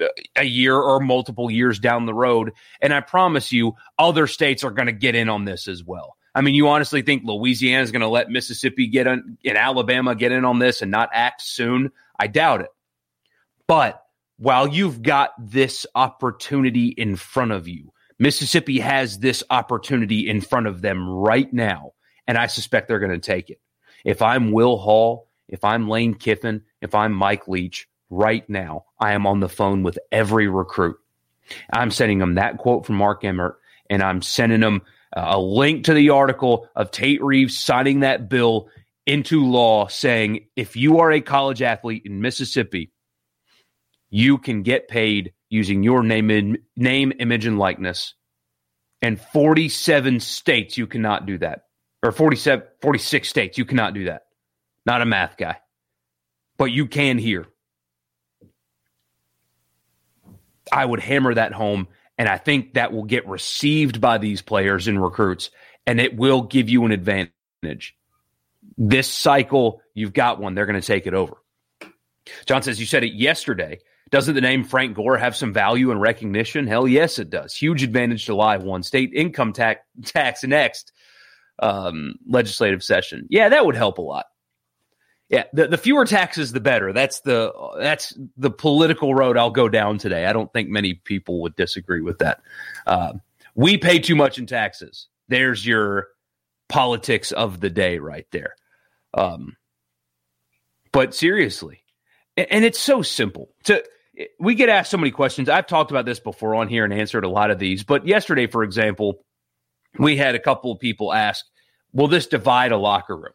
uh, 0.00 0.06
a 0.36 0.44
year 0.44 0.76
or 0.76 1.00
multiple 1.00 1.50
years 1.50 1.78
down 1.78 2.06
the 2.06 2.14
road. 2.14 2.52
And 2.80 2.94
I 2.94 3.00
promise 3.00 3.52
you, 3.52 3.74
other 3.98 4.26
states 4.26 4.64
are 4.64 4.70
going 4.70 4.86
to 4.86 4.92
get 4.92 5.14
in 5.14 5.28
on 5.28 5.44
this 5.44 5.68
as 5.68 5.84
well. 5.84 6.16
I 6.34 6.42
mean, 6.42 6.54
you 6.54 6.68
honestly 6.68 7.00
think 7.00 7.24
Louisiana 7.24 7.82
is 7.82 7.92
going 7.92 8.02
to 8.02 8.08
let 8.08 8.28
Mississippi 8.28 8.88
get 8.88 9.06
in, 9.06 9.38
and 9.44 9.56
Alabama 9.56 10.14
get 10.14 10.32
in 10.32 10.44
on 10.44 10.58
this 10.58 10.82
and 10.82 10.90
not 10.90 11.08
act 11.12 11.40
soon? 11.40 11.90
I 12.18 12.26
doubt 12.26 12.60
it. 12.60 12.68
But 13.66 14.02
while 14.36 14.68
you've 14.68 15.02
got 15.02 15.30
this 15.38 15.86
opportunity 15.94 16.88
in 16.88 17.16
front 17.16 17.52
of 17.52 17.66
you, 17.66 17.92
Mississippi 18.18 18.78
has 18.80 19.18
this 19.18 19.42
opportunity 19.50 20.28
in 20.28 20.40
front 20.40 20.66
of 20.66 20.82
them 20.82 21.08
right 21.08 21.52
now, 21.52 21.92
and 22.26 22.36
I 22.38 22.46
suspect 22.46 22.88
they're 22.88 22.98
going 22.98 23.12
to 23.12 23.18
take 23.18 23.50
it. 23.50 23.60
If 24.04 24.22
I'm 24.22 24.52
Will 24.52 24.76
Hall, 24.76 25.28
if 25.48 25.64
I'm 25.64 25.88
Lane 25.88 26.14
Kiffin, 26.14 26.62
if 26.80 26.94
I'm 26.94 27.12
Mike 27.12 27.48
Leach, 27.48 27.88
right 28.10 28.48
now, 28.48 28.84
I 28.98 29.12
am 29.12 29.26
on 29.26 29.40
the 29.40 29.48
phone 29.48 29.82
with 29.82 29.98
every 30.12 30.48
recruit. 30.48 30.96
I'm 31.72 31.90
sending 31.90 32.18
them 32.18 32.34
that 32.34 32.58
quote 32.58 32.86
from 32.86 32.96
Mark 32.96 33.24
Emmert, 33.24 33.58
and 33.88 34.02
I'm 34.02 34.22
sending 34.22 34.60
them 34.60 34.82
uh, 35.16 35.32
a 35.34 35.40
link 35.40 35.84
to 35.84 35.94
the 35.94 36.10
article 36.10 36.68
of 36.74 36.90
Tate 36.90 37.22
Reeves 37.22 37.58
signing 37.58 38.00
that 38.00 38.28
bill 38.28 38.68
into 39.06 39.44
law 39.44 39.86
saying 39.86 40.46
if 40.56 40.74
you 40.74 40.98
are 40.98 41.12
a 41.12 41.20
college 41.20 41.62
athlete 41.62 42.02
in 42.04 42.20
Mississippi, 42.20 42.90
you 44.10 44.38
can 44.38 44.62
get 44.62 44.88
paid 44.88 45.32
using 45.48 45.82
your 45.82 46.02
name, 46.02 46.56
name, 46.76 47.12
image, 47.18 47.46
and 47.46 47.58
likeness. 47.58 48.14
And 49.02 49.20
47 49.20 50.20
states, 50.20 50.76
you 50.76 50.86
cannot 50.86 51.26
do 51.26 51.38
that. 51.38 51.65
Or 52.06 52.12
47, 52.12 52.64
46 52.82 53.28
states, 53.28 53.58
you 53.58 53.64
cannot 53.64 53.92
do 53.92 54.04
that. 54.04 54.26
Not 54.86 55.02
a 55.02 55.04
math 55.04 55.36
guy. 55.36 55.56
But 56.56 56.66
you 56.66 56.86
can 56.86 57.18
here. 57.18 57.46
I 60.70 60.84
would 60.84 61.00
hammer 61.00 61.34
that 61.34 61.52
home. 61.52 61.88
And 62.16 62.28
I 62.28 62.38
think 62.38 62.74
that 62.74 62.92
will 62.92 63.02
get 63.02 63.26
received 63.26 64.00
by 64.00 64.18
these 64.18 64.40
players 64.40 64.86
and 64.86 65.02
recruits, 65.02 65.50
and 65.84 66.00
it 66.00 66.16
will 66.16 66.42
give 66.42 66.70
you 66.70 66.84
an 66.84 66.92
advantage. 66.92 67.96
This 68.78 69.08
cycle, 69.08 69.82
you've 69.92 70.12
got 70.12 70.38
one. 70.38 70.54
They're 70.54 70.64
going 70.64 70.80
to 70.80 70.86
take 70.86 71.08
it 71.08 71.12
over. 71.12 71.34
John 72.46 72.62
says, 72.62 72.78
You 72.78 72.86
said 72.86 73.02
it 73.02 73.14
yesterday. 73.14 73.80
Doesn't 74.10 74.36
the 74.36 74.40
name 74.40 74.62
Frank 74.62 74.94
Gore 74.94 75.18
have 75.18 75.34
some 75.34 75.52
value 75.52 75.90
and 75.90 76.00
recognition? 76.00 76.68
Hell 76.68 76.86
yes, 76.86 77.18
it 77.18 77.30
does. 77.30 77.52
Huge 77.52 77.82
advantage 77.82 78.26
to 78.26 78.36
live 78.36 78.62
one 78.62 78.84
state 78.84 79.10
income 79.12 79.52
tax, 79.52 79.80
tax 80.04 80.44
next 80.44 80.92
um, 81.58 82.16
legislative 82.28 82.82
session. 82.82 83.26
Yeah, 83.30 83.48
that 83.50 83.64
would 83.64 83.76
help 83.76 83.98
a 83.98 84.02
lot. 84.02 84.26
Yeah, 85.28 85.44
the, 85.52 85.66
the 85.66 85.78
fewer 85.78 86.04
taxes, 86.04 86.52
the 86.52 86.60
better. 86.60 86.92
That's 86.92 87.20
the 87.20 87.52
that's 87.78 88.16
the 88.36 88.50
political 88.50 89.12
road 89.12 89.36
I'll 89.36 89.50
go 89.50 89.68
down 89.68 89.98
today. 89.98 90.24
I 90.24 90.32
don't 90.32 90.52
think 90.52 90.68
many 90.68 90.94
people 90.94 91.42
would 91.42 91.56
disagree 91.56 92.00
with 92.00 92.18
that. 92.18 92.42
Uh, 92.86 93.14
we 93.56 93.76
pay 93.76 93.98
too 93.98 94.14
much 94.14 94.38
in 94.38 94.46
taxes. 94.46 95.08
There's 95.28 95.66
your 95.66 96.08
politics 96.68 97.32
of 97.32 97.58
the 97.60 97.70
day 97.70 97.98
right 97.98 98.26
there. 98.30 98.54
Um, 99.14 99.56
but 100.92 101.12
seriously, 101.12 101.82
and, 102.36 102.46
and 102.50 102.64
it's 102.64 102.78
so 102.78 103.02
simple. 103.02 103.48
To 103.64 103.82
we 104.38 104.54
get 104.54 104.68
asked 104.68 104.90
so 104.90 104.96
many 104.96 105.10
questions. 105.10 105.48
I've 105.48 105.66
talked 105.66 105.90
about 105.90 106.06
this 106.06 106.20
before 106.20 106.54
on 106.54 106.68
here 106.68 106.84
and 106.84 106.92
answered 106.92 107.24
a 107.24 107.28
lot 107.28 107.50
of 107.50 107.58
these. 107.58 107.82
But 107.82 108.06
yesterday, 108.06 108.46
for 108.46 108.62
example, 108.62 109.24
we 109.98 110.16
had 110.16 110.34
a 110.34 110.40
couple 110.40 110.72
of 110.72 110.78
people 110.78 111.12
ask, 111.12 111.44
"Will 111.92 112.08
this 112.08 112.26
divide 112.26 112.72
a 112.72 112.76
locker 112.76 113.16
room?" 113.16 113.32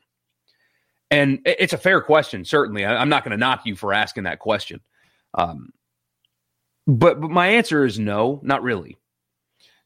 And 1.11 1.39
it's 1.45 1.73
a 1.73 1.77
fair 1.77 2.01
question, 2.01 2.45
certainly. 2.45 2.85
I'm 2.85 3.09
not 3.09 3.25
going 3.25 3.31
to 3.31 3.37
knock 3.37 3.65
you 3.65 3.75
for 3.75 3.93
asking 3.93 4.23
that 4.23 4.39
question. 4.39 4.79
Um, 5.33 5.73
but, 6.87 7.19
but 7.19 7.29
my 7.29 7.47
answer 7.47 7.85
is 7.85 7.99
no, 7.99 8.39
not 8.43 8.63
really. 8.63 8.97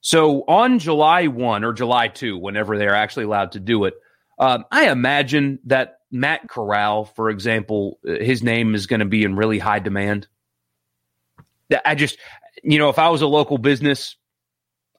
So 0.01 0.44
on 0.48 0.77
July 0.77 1.25
1 1.25 1.63
or 1.63 1.74
July 1.74 2.10
2, 2.10 2.38
whenever 2.38 2.77
they're 2.77 2.94
actually 2.94 3.25
allowed 3.25 3.53
to 3.53 3.60
do 3.60 3.86
it, 3.86 3.96
um, 4.38 4.65
I 4.72 4.89
imagine 4.91 5.58
that 5.65 6.01
Matt 6.12 6.48
Corral, 6.48 7.05
for 7.05 7.32
example, 7.32 8.00
his 8.03 8.44
name 8.44 8.75
is 8.75 8.86
going 8.86 9.00
to 9.00 9.05
be 9.05 9.24
in 9.24 9.36
really 9.36 9.58
high 9.58 9.79
demand. 9.79 10.27
I 11.84 11.96
just, 11.96 12.20
you 12.63 12.77
know, 12.77 12.89
if 12.89 13.00
I 13.00 13.10
was 13.10 13.24
a 13.24 13.27
local 13.27 13.58
business, 13.58 14.15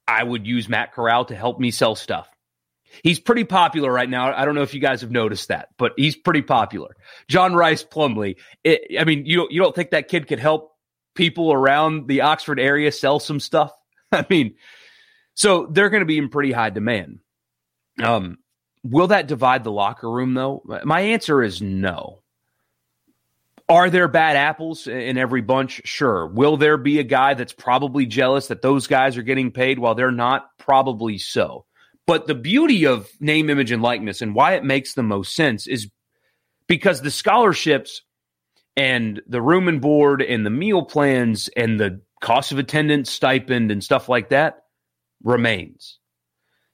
I 0.08 0.22
would 0.22 0.46
use 0.46 0.68
Matt 0.68 0.92
Corral 0.92 1.24
to 1.26 1.34
help 1.34 1.58
me 1.58 1.70
sell 1.70 1.94
stuff. 1.94 2.28
He's 3.02 3.20
pretty 3.20 3.44
popular 3.44 3.92
right 3.92 4.08
now. 4.08 4.32
I 4.34 4.44
don't 4.44 4.54
know 4.54 4.62
if 4.62 4.74
you 4.74 4.80
guys 4.80 5.00
have 5.00 5.10
noticed 5.10 5.48
that, 5.48 5.68
but 5.76 5.92
he's 5.96 6.16
pretty 6.16 6.42
popular. 6.42 6.96
John 7.28 7.54
Rhys 7.54 7.84
Plumlee. 7.84 8.36
It, 8.64 8.98
I 8.98 9.04
mean, 9.04 9.26
you 9.26 9.46
you 9.50 9.60
don't 9.60 9.74
think 9.74 9.90
that 9.90 10.08
kid 10.08 10.28
could 10.28 10.38
help 10.38 10.72
people 11.14 11.52
around 11.52 12.08
the 12.08 12.22
Oxford 12.22 12.60
area 12.60 12.92
sell 12.92 13.18
some 13.18 13.40
stuff? 13.40 13.72
I 14.12 14.24
mean, 14.30 14.54
so 15.34 15.66
they're 15.66 15.90
going 15.90 16.00
to 16.00 16.06
be 16.06 16.18
in 16.18 16.28
pretty 16.28 16.52
high 16.52 16.70
demand. 16.70 17.18
Um, 18.02 18.38
will 18.82 19.08
that 19.08 19.26
divide 19.26 19.64
the 19.64 19.72
locker 19.72 20.10
room 20.10 20.34
though? 20.34 20.62
My 20.84 21.00
answer 21.00 21.42
is 21.42 21.60
no. 21.60 22.22
Are 23.68 23.90
there 23.90 24.06
bad 24.06 24.36
apples 24.36 24.86
in 24.86 25.18
every 25.18 25.42
bunch? 25.42 25.82
Sure. 25.84 26.26
Will 26.26 26.56
there 26.56 26.76
be 26.76 27.00
a 27.00 27.04
guy 27.04 27.34
that's 27.34 27.52
probably 27.52 28.06
jealous 28.06 28.46
that 28.46 28.62
those 28.62 28.86
guys 28.86 29.16
are 29.16 29.22
getting 29.22 29.50
paid 29.50 29.78
while 29.78 29.96
they're 29.96 30.12
not? 30.12 30.46
Probably 30.58 31.18
so. 31.18 31.64
But 32.06 32.28
the 32.28 32.36
beauty 32.36 32.86
of 32.86 33.08
name, 33.18 33.50
image, 33.50 33.72
and 33.72 33.82
likeness 33.82 34.22
and 34.22 34.34
why 34.34 34.54
it 34.54 34.64
makes 34.64 34.94
the 34.94 35.02
most 35.02 35.34
sense 35.34 35.66
is 35.66 35.90
because 36.68 37.02
the 37.02 37.10
scholarships 37.10 38.02
and 38.76 39.20
the 39.26 39.42
room 39.42 39.66
and 39.66 39.80
board 39.80 40.22
and 40.22 40.46
the 40.46 40.50
meal 40.50 40.84
plans 40.84 41.48
and 41.56 41.80
the 41.80 42.02
cost 42.20 42.52
of 42.52 42.58
attendance 42.58 43.10
stipend 43.10 43.72
and 43.72 43.82
stuff 43.82 44.08
like 44.08 44.28
that 44.28 44.62
remains. 45.24 45.98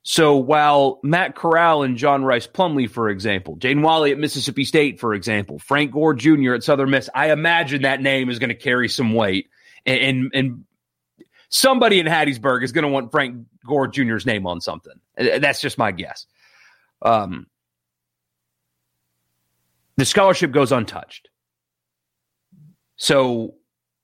So 0.05 0.37
while 0.37 0.99
Matt 1.05 1.37
Corral 1.37 1.85
and 1.85 1.97
John 1.97 2.25
Rhys 2.25 2.49
Plumlee, 2.49 2.91
for 2.91 3.09
example, 3.09 3.57
Jaden 3.57 3.83
Walley 3.83 4.11
at 4.11 4.19
Mississippi 4.19 4.65
State, 4.65 4.99
for 4.99 5.15
example, 5.15 5.61
Frank 5.61 5.93
Gore 5.93 6.15
Jr. 6.15 6.55
at 6.55 6.65
Southern 6.65 6.91
Miss, 6.91 7.09
I 7.15 7.31
imagine 7.31 7.83
that 7.83 8.01
name 8.01 8.29
is 8.29 8.41
going 8.41 8.49
to 8.49 8.57
carry 8.57 8.89
some 8.89 9.15
weight 9.15 9.49
and, 9.87 10.01
and, 10.01 10.31
and 10.35 10.65
somebody 11.51 12.01
in 12.01 12.07
Hattiesburg 12.07 12.65
is 12.65 12.73
going 12.73 12.83
to 12.83 12.89
want 12.89 13.13
Frank 13.13 13.47
Gore 13.65 13.87
Jr.'s 13.87 14.27
name 14.27 14.47
on 14.47 14.61
something. 14.61 14.95
That's 15.17 15.61
just 15.61 15.79
my 15.79 15.93
guess. 15.93 16.27
Um, 17.01 17.47
the 19.97 20.05
scholarship 20.05 20.51
goes 20.51 20.73
untouched. 20.73 21.29
So 22.97 23.55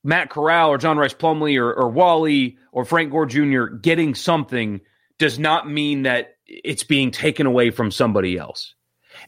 Matt 0.04 0.30
Corral 0.30 0.70
or 0.70 0.78
John 0.78 0.96
Rhys 0.96 1.14
Plumlee 1.14 1.58
or, 1.58 1.72
or 1.72 1.88
Walley 1.88 2.56
or 2.70 2.84
Frank 2.84 3.10
Gore 3.10 3.26
Jr. 3.26 3.66
getting 3.66 4.14
something 4.14 4.80
does 5.18 5.38
not 5.38 5.68
mean 5.68 6.02
that 6.02 6.36
it's 6.46 6.84
being 6.84 7.10
taken 7.10 7.46
away 7.46 7.70
from 7.70 7.90
somebody 7.90 8.38
else. 8.38 8.74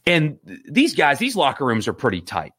And 0.06 0.38
these 0.68 0.94
guys, 0.94 1.18
these 1.18 1.36
locker 1.36 1.64
rooms 1.64 1.88
are 1.88 1.92
pretty 1.92 2.20
tight. 2.20 2.52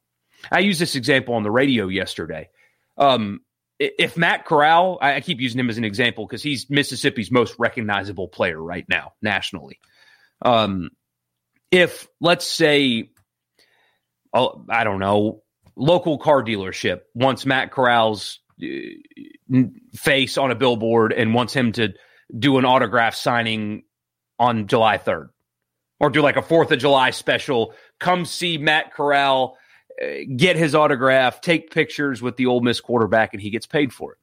I 0.51 0.59
used 0.59 0.81
this 0.81 0.95
example 0.95 1.35
on 1.35 1.43
the 1.43 1.51
radio 1.51 1.87
yesterday. 1.87 2.49
Um, 2.97 3.41
if 3.79 4.15
Matt 4.15 4.45
Corral, 4.45 4.99
I 5.01 5.21
keep 5.21 5.39
using 5.39 5.59
him 5.59 5.69
as 5.69 5.77
an 5.77 5.85
example 5.85 6.25
because 6.27 6.43
he's 6.43 6.69
Mississippi's 6.69 7.31
most 7.31 7.55
recognizable 7.57 8.27
player 8.27 8.61
right 8.61 8.85
now 8.87 9.13
nationally. 9.21 9.79
Um, 10.43 10.91
if 11.71 12.07
let's 12.19 12.45
say, 12.45 13.09
oh, 14.33 14.65
I 14.69 14.83
don't 14.83 14.99
know, 14.99 15.41
local 15.75 16.19
car 16.19 16.43
dealership 16.43 17.01
wants 17.15 17.45
Matt 17.45 17.71
Corral's 17.71 18.39
uh, 18.61 19.63
face 19.95 20.37
on 20.37 20.51
a 20.51 20.55
billboard 20.55 21.13
and 21.13 21.33
wants 21.33 21.53
him 21.53 21.71
to 21.73 21.93
do 22.37 22.57
an 22.57 22.65
autograph 22.65 23.15
signing 23.15 23.83
on 24.39 24.67
July 24.67 24.97
3rd 24.97 25.29
or 25.99 26.09
do 26.09 26.21
like 26.21 26.37
a 26.37 26.41
4th 26.41 26.71
of 26.71 26.79
July 26.79 27.11
special. 27.11 27.73
Come 27.99 28.25
see 28.25 28.57
Matt 28.57 28.93
Corral 28.93 29.57
get 30.35 30.55
his 30.55 30.75
autograph, 30.75 31.41
take 31.41 31.71
pictures 31.71 32.21
with 32.21 32.37
the 32.37 32.45
Ole 32.45 32.61
Miss 32.61 32.79
quarterback, 32.79 33.33
and 33.33 33.41
he 33.41 33.49
gets 33.49 33.67
paid 33.67 33.93
for 33.93 34.13
it. 34.13 34.17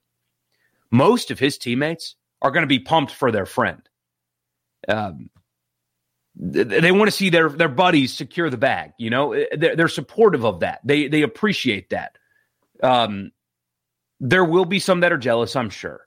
Most 0.90 1.30
of 1.30 1.38
his 1.38 1.58
teammates 1.58 2.16
are 2.42 2.50
going 2.50 2.62
to 2.62 2.68
be 2.68 2.78
pumped 2.78 3.12
for 3.12 3.30
their 3.30 3.46
friend. 3.46 3.82
Um, 4.86 5.30
they 6.34 6.92
want 6.92 7.08
to 7.10 7.16
see 7.16 7.30
their 7.30 7.48
their 7.48 7.68
buddies 7.68 8.14
secure 8.14 8.48
the 8.48 8.56
bag. 8.56 8.92
You 8.96 9.10
know, 9.10 9.34
they're, 9.56 9.74
they're 9.74 9.88
supportive 9.88 10.44
of 10.44 10.60
that. 10.60 10.80
They 10.84 11.08
they 11.08 11.22
appreciate 11.22 11.90
that. 11.90 12.16
Um, 12.82 13.32
there 14.20 14.44
will 14.44 14.64
be 14.64 14.78
some 14.78 15.00
that 15.00 15.12
are 15.12 15.18
jealous, 15.18 15.56
I'm 15.56 15.70
sure, 15.70 16.06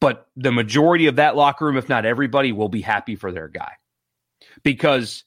But 0.00 0.26
the 0.36 0.52
majority 0.52 1.06
of 1.06 1.16
that 1.16 1.36
locker 1.36 1.66
room, 1.66 1.76
if 1.76 1.88
not 1.88 2.06
everybody, 2.06 2.52
will 2.52 2.70
be 2.70 2.80
happy 2.80 3.16
for 3.16 3.32
their 3.32 3.48
guy 3.48 3.72
because 4.62 5.24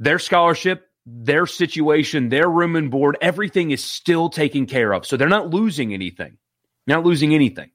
their 0.00 0.18
scholarship, 0.18 0.86
their 1.06 1.46
situation, 1.46 2.28
their 2.28 2.48
room 2.48 2.76
and 2.76 2.90
board, 2.90 3.16
everything 3.20 3.70
is 3.70 3.84
still 3.84 4.28
taken 4.28 4.66
care 4.66 4.92
of. 4.92 5.06
So 5.06 5.16
they're 5.16 5.28
not 5.28 5.50
losing 5.50 5.94
anything. 5.94 6.38
not 6.86 7.04
losing 7.04 7.34
anything. 7.34 7.70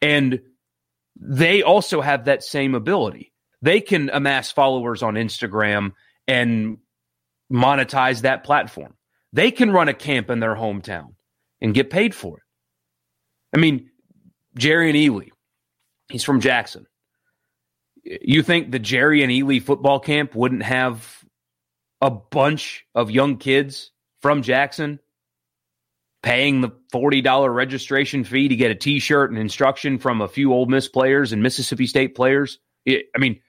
And 0.00 0.40
they 1.18 1.62
also 1.62 2.00
have 2.00 2.26
that 2.26 2.44
same 2.44 2.74
ability. 2.74 3.32
They 3.62 3.80
can 3.80 4.10
amass 4.12 4.52
followers 4.52 5.02
on 5.02 5.14
Instagram 5.14 5.92
and 6.28 6.78
monetize 7.52 8.22
that 8.22 8.44
platform. 8.44 8.94
They 9.32 9.50
can 9.50 9.70
run 9.70 9.88
a 9.88 9.94
camp 9.94 10.30
in 10.30 10.40
their 10.40 10.54
hometown 10.54 11.14
and 11.60 11.74
get 11.74 11.90
paid 11.90 12.14
for 12.14 12.38
it. 12.38 12.42
I 13.56 13.60
mean, 13.60 13.90
Jerrion 14.58 14.94
Ealy, 14.94 15.30
he's 16.08 16.24
from 16.24 16.40
Jackson. 16.40 16.86
You 18.04 18.42
think 18.42 18.70
the 18.70 18.80
Jerrion 18.80 19.28
Ealy 19.28 19.62
football 19.62 19.98
camp 19.98 20.34
wouldn't 20.34 20.62
have 20.62 21.24
a 22.00 22.10
bunch 22.10 22.86
of 22.94 23.10
young 23.10 23.36
kids 23.38 23.90
from 24.22 24.42
Jackson 24.42 25.00
paying 26.22 26.60
the 26.60 26.70
$40 26.92 27.54
registration 27.54 28.24
fee 28.24 28.48
to 28.48 28.56
get 28.56 28.70
a 28.70 28.74
t 28.74 28.98
shirt 28.98 29.30
and 29.30 29.38
instruction 29.38 29.98
from 29.98 30.20
a 30.20 30.28
few 30.28 30.52
Ole 30.52 30.66
Miss 30.66 30.88
players 30.88 31.32
and 31.32 31.42
Mississippi 31.42 31.86
State 31.86 32.14
players? 32.14 32.58
It, 32.84 33.06
I 33.14 33.18
mean, 33.18 33.40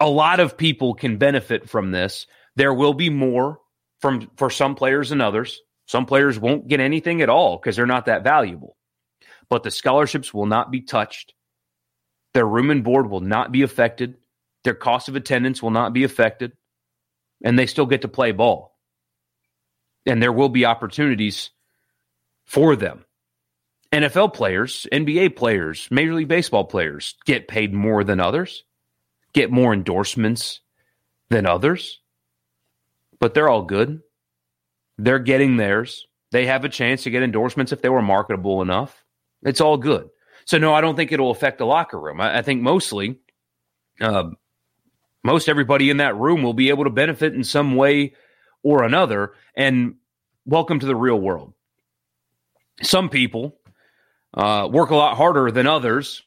a 0.00 0.08
lot 0.08 0.40
of 0.40 0.56
people 0.56 0.94
can 0.94 1.18
benefit 1.18 1.68
from 1.68 1.90
this. 1.90 2.26
There 2.56 2.74
will 2.74 2.94
be 2.94 3.10
more 3.10 3.58
from 4.00 4.30
for 4.36 4.50
some 4.50 4.74
players 4.74 5.10
than 5.10 5.20
others. 5.20 5.60
Some 5.86 6.06
players 6.06 6.38
won't 6.38 6.68
get 6.68 6.80
anything 6.80 7.22
at 7.22 7.28
all 7.28 7.56
because 7.56 7.76
they're 7.76 7.86
not 7.86 8.06
that 8.06 8.24
valuable. 8.24 8.76
But 9.50 9.62
the 9.62 9.70
scholarships 9.70 10.34
will 10.34 10.46
not 10.46 10.70
be 10.70 10.80
touched. 10.80 11.34
Their 12.34 12.46
room 12.46 12.70
and 12.70 12.84
board 12.84 13.08
will 13.08 13.20
not 13.20 13.52
be 13.52 13.62
affected. 13.62 14.16
Their 14.64 14.74
cost 14.74 15.08
of 15.08 15.16
attendance 15.16 15.62
will 15.62 15.70
not 15.70 15.92
be 15.92 16.04
affected. 16.04 16.52
And 17.42 17.58
they 17.58 17.66
still 17.66 17.86
get 17.86 18.02
to 18.02 18.08
play 18.08 18.32
ball. 18.32 18.76
And 20.06 20.22
there 20.22 20.32
will 20.32 20.48
be 20.48 20.64
opportunities 20.64 21.50
for 22.44 22.76
them. 22.76 23.04
NFL 23.92 24.34
players, 24.34 24.86
NBA 24.92 25.36
players, 25.36 25.88
Major 25.90 26.14
League 26.14 26.28
Baseball 26.28 26.64
players 26.64 27.14
get 27.24 27.48
paid 27.48 27.72
more 27.72 28.04
than 28.04 28.20
others 28.20 28.64
get 29.32 29.50
more 29.50 29.72
endorsements 29.72 30.60
than 31.30 31.46
others, 31.46 32.00
but 33.20 33.34
they're 33.34 33.48
all 33.48 33.62
good. 33.62 34.00
They're 34.96 35.18
getting 35.18 35.56
theirs. 35.56 36.06
They 36.32 36.46
have 36.46 36.64
a 36.64 36.68
chance 36.68 37.04
to 37.04 37.10
get 37.10 37.22
endorsements 37.22 37.72
if 37.72 37.80
they 37.80 37.88
were 37.88 38.02
marketable 38.02 38.62
enough. 38.62 39.04
It's 39.42 39.60
all 39.60 39.76
good. 39.76 40.08
So, 40.44 40.58
no, 40.58 40.72
I 40.72 40.80
don't 40.80 40.96
think 40.96 41.12
it'll 41.12 41.30
affect 41.30 41.58
the 41.58 41.66
locker 41.66 41.98
room. 41.98 42.20
I, 42.20 42.38
I 42.38 42.42
think 42.42 42.62
mostly, 42.62 43.18
uh, 44.00 44.30
most 45.24 45.48
everybody 45.48 45.90
in 45.90 45.98
that 45.98 46.16
room 46.16 46.42
will 46.42 46.54
be 46.54 46.70
able 46.70 46.84
to 46.84 46.90
benefit 46.90 47.34
in 47.34 47.44
some 47.44 47.76
way 47.76 48.14
or 48.62 48.82
another. 48.82 49.34
And 49.54 49.96
welcome 50.46 50.80
to 50.80 50.86
the 50.86 50.96
real 50.96 51.20
world. 51.20 51.52
Some 52.82 53.08
people 53.08 53.58
uh, 54.34 54.68
work 54.70 54.90
a 54.90 54.96
lot 54.96 55.16
harder 55.16 55.50
than 55.50 55.66
others 55.66 56.22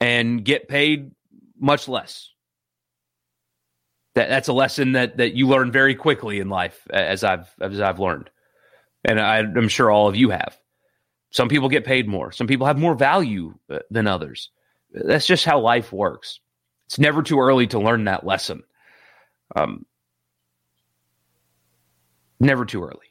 and 0.00 0.44
get 0.44 0.68
paid 0.68 1.10
much 1.58 1.88
less. 1.88 2.30
That 4.14 4.28
that's 4.28 4.48
a 4.48 4.52
lesson 4.52 4.92
that 4.92 5.18
that 5.18 5.34
you 5.34 5.46
learn 5.46 5.70
very 5.70 5.94
quickly 5.94 6.40
in 6.40 6.48
life, 6.48 6.80
as 6.90 7.22
I've 7.22 7.48
as 7.60 7.80
I've 7.80 8.00
learned, 8.00 8.28
and 9.04 9.20
I, 9.20 9.38
I'm 9.38 9.68
sure 9.68 9.88
all 9.88 10.08
of 10.08 10.16
you 10.16 10.30
have. 10.30 10.58
Some 11.30 11.48
people 11.48 11.68
get 11.68 11.84
paid 11.84 12.08
more. 12.08 12.32
Some 12.32 12.46
people 12.46 12.66
have 12.66 12.78
more 12.78 12.94
value 12.94 13.54
uh, 13.70 13.78
than 13.90 14.06
others. 14.06 14.50
That's 14.92 15.26
just 15.26 15.44
how 15.44 15.60
life 15.60 15.92
works. 15.92 16.40
It's 16.86 16.98
never 16.98 17.22
too 17.22 17.38
early 17.38 17.68
to 17.68 17.78
learn 17.78 18.04
that 18.04 18.26
lesson. 18.26 18.64
Um, 19.54 19.86
never 22.40 22.64
too 22.64 22.82
early. 22.82 23.06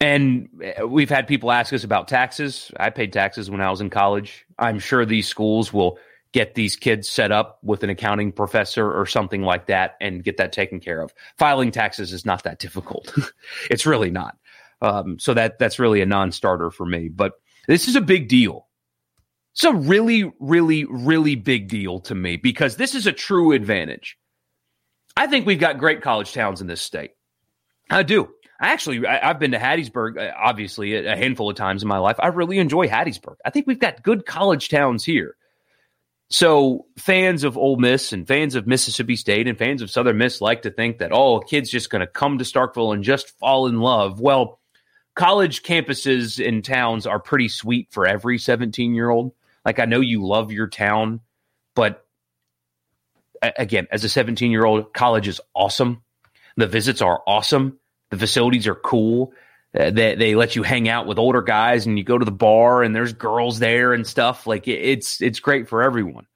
And 0.00 0.48
uh, 0.80 0.86
we've 0.86 1.10
had 1.10 1.26
people 1.26 1.52
ask 1.52 1.72
us 1.72 1.84
about 1.84 2.08
taxes. 2.08 2.70
I 2.78 2.90
paid 2.90 3.12
taxes 3.12 3.50
when 3.50 3.60
I 3.60 3.70
was 3.70 3.80
in 3.80 3.90
college. 3.90 4.44
I'm 4.58 4.78
sure 4.78 5.04
these 5.04 5.28
schools 5.28 5.72
will 5.72 5.98
get 6.32 6.54
these 6.54 6.76
kids 6.76 7.08
set 7.08 7.32
up 7.32 7.58
with 7.62 7.82
an 7.82 7.90
accounting 7.90 8.32
professor 8.32 8.92
or 8.92 9.06
something 9.06 9.42
like 9.42 9.66
that 9.66 9.96
and 10.00 10.22
get 10.22 10.36
that 10.36 10.52
taken 10.52 10.78
care 10.78 11.00
of. 11.00 11.12
Filing 11.36 11.70
taxes 11.70 12.12
is 12.12 12.26
not 12.26 12.42
that 12.44 12.58
difficult. 12.58 13.14
it's 13.70 13.86
really 13.86 14.10
not. 14.10 14.36
Um, 14.80 15.18
so 15.18 15.34
that 15.34 15.58
that's 15.58 15.78
really 15.78 16.00
a 16.00 16.06
non-starter 16.06 16.70
for 16.70 16.86
me. 16.86 17.08
But 17.08 17.32
this 17.66 17.88
is 17.88 17.96
a 17.96 18.00
big 18.00 18.28
deal. 18.28 18.66
It's 19.54 19.64
a 19.64 19.74
really, 19.74 20.32
really, 20.38 20.84
really 20.84 21.34
big 21.34 21.68
deal 21.68 22.00
to 22.00 22.14
me 22.14 22.36
because 22.36 22.76
this 22.76 22.94
is 22.94 23.06
a 23.06 23.12
true 23.12 23.52
advantage. 23.52 24.16
I 25.16 25.26
think 25.26 25.46
we've 25.46 25.58
got 25.58 25.78
great 25.78 26.00
college 26.00 26.32
towns 26.32 26.60
in 26.60 26.68
this 26.68 26.80
state. 26.80 27.10
I 27.90 28.04
do. 28.04 28.28
I 28.60 28.72
actually, 28.72 29.06
I, 29.06 29.26
have 29.26 29.38
been 29.38 29.52
to 29.52 29.58
Hattiesburg, 29.58 30.16
uh, 30.16 30.32
obviously, 30.36 30.94
a 30.94 31.16
handful 31.16 31.50
of 31.50 31.56
times 31.56 31.82
in 31.82 31.88
my 31.88 31.98
life. 31.98 32.16
I 32.18 32.28
really 32.28 32.58
enjoy 32.58 32.88
Hattiesburg. 32.88 33.36
I 33.44 33.50
think 33.50 33.66
we've 33.66 33.78
got 33.78 34.02
good 34.02 34.26
college 34.26 34.68
towns 34.68 35.04
here. 35.04 35.36
So 36.30 36.86
fans 36.96 37.42
of 37.42 37.56
Ole 37.56 37.78
Miss 37.78 38.12
and 38.12 38.28
fans 38.28 38.54
of 38.54 38.66
Mississippi 38.66 39.16
State 39.16 39.48
and 39.48 39.56
fans 39.56 39.80
of 39.80 39.90
Southern 39.90 40.18
Miss 40.18 40.40
like 40.40 40.62
to 40.62 40.70
think 40.70 40.98
that 40.98 41.10
oh, 41.12 41.36
a 41.36 41.44
kid's 41.44 41.70
just 41.70 41.88
going 41.88 42.00
to 42.00 42.06
come 42.06 42.38
to 42.38 42.44
Starkville 42.44 42.92
and 42.92 43.02
just 43.02 43.30
fall 43.38 43.66
in 43.66 43.80
love. 43.80 44.20
Well, 44.20 44.57
college 45.18 45.64
campuses 45.64 46.38
in 46.38 46.62
towns 46.62 47.04
are 47.04 47.18
pretty 47.18 47.48
sweet 47.48 47.88
for 47.90 48.06
every 48.06 48.38
17 48.38 48.94
year 48.94 49.10
old. 49.10 49.32
Like 49.64 49.80
I 49.80 49.84
know 49.84 49.98
you 49.98 50.24
love 50.24 50.52
your 50.52 50.68
town, 50.68 51.20
but 51.74 52.06
again, 53.42 53.88
as 53.90 54.04
a 54.04 54.08
17 54.08 54.52
year 54.52 54.64
old, 54.64 54.94
college 54.94 55.26
is 55.26 55.40
awesome. 55.54 56.02
The 56.56 56.68
visits 56.68 57.02
are 57.02 57.20
awesome. 57.26 57.80
The 58.10 58.16
facilities 58.16 58.68
are 58.68 58.76
cool. 58.76 59.32
Uh, 59.78 59.90
they, 59.90 60.14
they 60.14 60.34
let 60.36 60.54
you 60.54 60.62
hang 60.62 60.88
out 60.88 61.08
with 61.08 61.18
older 61.18 61.42
guys 61.42 61.84
and 61.84 61.98
you 61.98 62.04
go 62.04 62.16
to 62.16 62.24
the 62.24 62.30
bar 62.30 62.84
and 62.84 62.94
there's 62.94 63.12
girls 63.12 63.58
there 63.58 63.92
and 63.92 64.06
stuff. 64.06 64.46
Like 64.46 64.68
it, 64.68 64.80
it's 64.80 65.20
it's 65.20 65.40
great 65.40 65.68
for 65.68 65.82
everyone. 65.82 66.28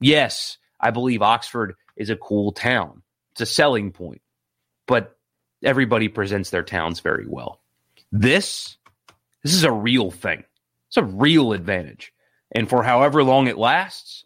Yes, 0.00 0.58
I 0.80 0.90
believe 0.90 1.22
Oxford 1.22 1.76
is 1.96 2.10
a 2.10 2.16
cool 2.16 2.50
town. 2.50 3.02
It's 3.32 3.42
a 3.42 3.46
selling 3.46 3.92
point, 3.92 4.22
but 4.88 5.16
everybody 5.62 6.08
presents 6.08 6.50
their 6.50 6.64
towns 6.64 6.98
very 6.98 7.26
well. 7.28 7.60
This 8.12 8.76
this 9.42 9.54
is 9.54 9.64
a 9.64 9.72
real 9.72 10.10
thing. 10.10 10.44
It's 10.88 10.96
a 10.96 11.04
real 11.04 11.52
advantage, 11.52 12.12
and 12.50 12.68
for 12.68 12.82
however 12.82 13.22
long 13.22 13.46
it 13.46 13.58
lasts, 13.58 14.24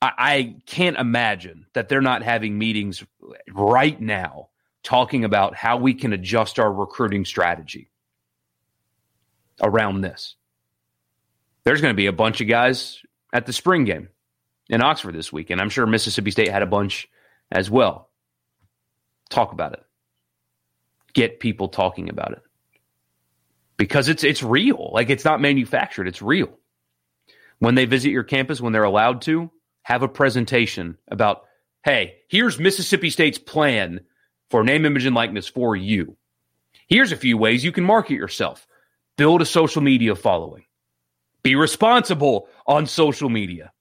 I, 0.00 0.12
I 0.18 0.56
can't 0.66 0.98
imagine 0.98 1.66
that 1.72 1.88
they're 1.88 2.00
not 2.02 2.22
having 2.22 2.58
meetings 2.58 3.02
right 3.50 3.98
now 3.98 4.48
talking 4.82 5.24
about 5.24 5.54
how 5.54 5.78
we 5.78 5.94
can 5.94 6.12
adjust 6.12 6.58
our 6.58 6.72
recruiting 6.72 7.24
strategy 7.24 7.90
around 9.62 10.00
this. 10.00 10.34
There's 11.64 11.80
going 11.80 11.94
to 11.94 11.96
be 11.96 12.06
a 12.06 12.12
bunch 12.12 12.40
of 12.40 12.48
guys 12.48 13.00
at 13.32 13.46
the 13.46 13.52
spring 13.52 13.84
game 13.84 14.08
in 14.68 14.82
Oxford 14.82 15.14
this 15.14 15.32
week, 15.32 15.50
and 15.50 15.60
I'm 15.60 15.70
sure 15.70 15.86
Mississippi 15.86 16.32
State 16.32 16.50
had 16.50 16.62
a 16.62 16.66
bunch 16.66 17.08
as 17.50 17.70
well. 17.70 18.10
Talk 19.30 19.52
about 19.52 19.74
it. 19.74 19.84
Get 21.14 21.40
people 21.40 21.68
talking 21.68 22.08
about 22.08 22.32
it. 22.32 22.42
Because 23.76 24.08
it's 24.08 24.24
it's 24.24 24.42
real. 24.42 24.90
Like 24.92 25.10
it's 25.10 25.24
not 25.24 25.40
manufactured, 25.40 26.08
it's 26.08 26.22
real. 26.22 26.58
When 27.58 27.74
they 27.74 27.84
visit 27.84 28.10
your 28.10 28.24
campus 28.24 28.60
when 28.60 28.72
they're 28.72 28.84
allowed 28.84 29.22
to, 29.22 29.50
have 29.82 30.02
a 30.02 30.08
presentation 30.08 30.96
about, 31.08 31.44
"Hey, 31.84 32.16
here's 32.28 32.58
Mississippi 32.58 33.10
State's 33.10 33.38
plan 33.38 34.00
for 34.52 34.62
name, 34.62 34.84
image, 34.84 35.06
and 35.06 35.16
likeness 35.16 35.48
for 35.48 35.74
you. 35.74 36.16
Here's 36.86 37.10
a 37.10 37.16
few 37.16 37.38
ways 37.38 37.64
you 37.64 37.72
can 37.72 37.84
market 37.84 38.14
yourself 38.14 38.66
build 39.16 39.40
a 39.40 39.46
social 39.46 39.82
media 39.82 40.14
following, 40.14 40.64
be 41.42 41.54
responsible 41.54 42.48
on 42.66 42.86
social 42.86 43.30
media. 43.30 43.72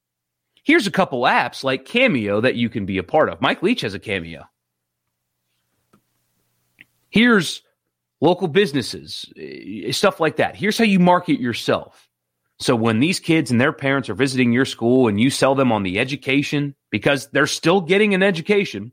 Here's 0.63 0.87
a 0.87 0.91
couple 0.91 1.23
apps 1.23 1.63
like 1.63 1.85
Cameo 1.85 2.41
that 2.41 2.55
you 2.55 2.69
can 2.69 2.85
be 2.85 2.99
a 2.99 3.03
part 3.03 3.29
of. 3.29 3.41
Mike 3.41 3.61
Leach 3.61 3.81
has 3.81 3.93
a 3.93 3.99
Cameo. 3.99 4.43
Here's 7.11 7.61
local 8.21 8.47
businesses, 8.47 9.31
eh, 9.37 9.91
stuff 9.91 10.19
like 10.19 10.37
that. 10.37 10.55
Here's 10.55 10.77
how 10.77 10.85
you 10.85 10.99
market 10.99 11.39
yourself. 11.39 12.09
So 12.59 12.75
when 12.75 12.99
these 12.99 13.19
kids 13.19 13.51
and 13.51 13.59
their 13.59 13.73
parents 13.73 14.09
are 14.09 14.13
visiting 14.13 14.51
your 14.51 14.65
school 14.65 15.07
and 15.07 15.19
you 15.19 15.29
sell 15.29 15.55
them 15.55 15.71
on 15.71 15.83
the 15.83 15.99
education 15.99 16.75
because 16.89 17.27
they're 17.27 17.47
still 17.47 17.81
getting 17.81 18.13
an 18.13 18.23
education, 18.23 18.91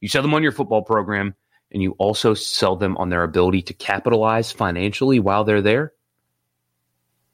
you 0.00 0.08
sell 0.08 0.22
them 0.22 0.34
on 0.34 0.42
your 0.42 0.52
football 0.52 0.82
program, 0.82 1.34
and 1.72 1.82
you 1.82 1.92
also 1.92 2.34
sell 2.34 2.76
them 2.76 2.96
on 2.98 3.08
their 3.08 3.22
ability 3.22 3.62
to 3.62 3.74
capitalize 3.74 4.52
financially 4.52 5.20
while 5.20 5.44
they're 5.44 5.62
there. 5.62 5.94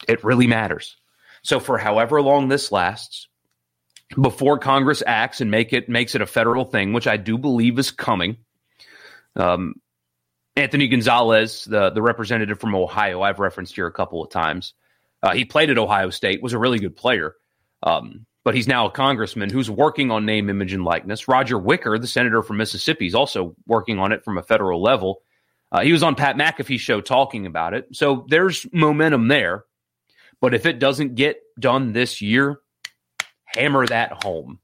It 0.07 0.23
really 0.23 0.47
matters. 0.47 0.97
So 1.43 1.59
for 1.59 1.77
however 1.77 2.23
long 2.23 2.49
this 2.49 2.71
lasts, 2.71 3.27
before 4.21 4.59
Congress 4.59 5.03
acts 5.07 5.41
and 5.41 5.51
make 5.51 5.73
it 5.73 5.89
makes 5.89 6.15
it 6.15 6.23
a 6.23 6.27
federal 6.27 6.65
thing, 6.65 6.93
which 6.93 7.07
I 7.09 7.17
do 7.17 7.37
believe 7.37 7.79
is 7.79 7.91
coming, 7.91 8.37
um, 9.35 9.75
Anthony 10.59 10.89
Gonzalez, 10.89 11.65
the 11.65 11.91
the 11.91 12.03
representative 12.03 12.59
from 12.61 12.75
Ohio, 12.75 13.23
I've 13.23 13.39
referenced 13.39 13.77
here 13.77 13.87
a 13.87 13.93
couple 13.93 14.23
of 14.23 14.31
times. 14.31 14.75
Uh, 15.23 15.33
he 15.33 15.45
played 15.45 15.71
at 15.71 15.79
Ohio 15.79 16.11
State, 16.11 16.43
was 16.43 16.53
a 16.53 16.59
really 16.59 16.79
good 16.79 16.97
player, 16.97 17.35
um, 17.83 18.27
but 18.45 18.55
he's 18.55 18.69
now 18.69 18.87
a 18.87 18.91
congressman 18.91 19.51
who's 19.51 19.71
working 19.71 20.11
on 20.11 20.27
name, 20.27 20.51
image, 20.51 20.73
and 20.73 20.85
likeness. 20.85 21.29
Roger 21.29 21.59
Wicker, 21.59 21.99
the 21.99 22.07
senator 22.07 22.43
from 22.43 22.57
Mississippi, 22.57 23.07
is 23.07 23.15
also 23.15 23.55
working 23.67 23.99
on 23.99 24.13
it 24.13 24.25
from 24.25 24.37
a 24.37 24.43
federal 24.43 24.83
level. 24.83 25.23
Uh, 25.71 25.81
he 25.81 25.93
was 25.93 26.03
on 26.03 26.15
Pat 26.15 26.37
McAfee's 26.37 26.81
show 26.81 27.01
talking 27.01 27.47
about 27.47 27.75
it. 27.75 27.89
So 27.93 28.27
there's 28.29 28.67
momentum 28.73 29.29
there. 29.29 29.65
But 30.41 30.55
if 30.55 30.67
it 30.67 30.79
doesn't 30.79 31.15
get 31.15 31.41
done 31.59 31.93
this 31.93 32.21
year, 32.21 32.61
hammer 33.45 33.87
that 33.87 34.25
home, 34.25 34.61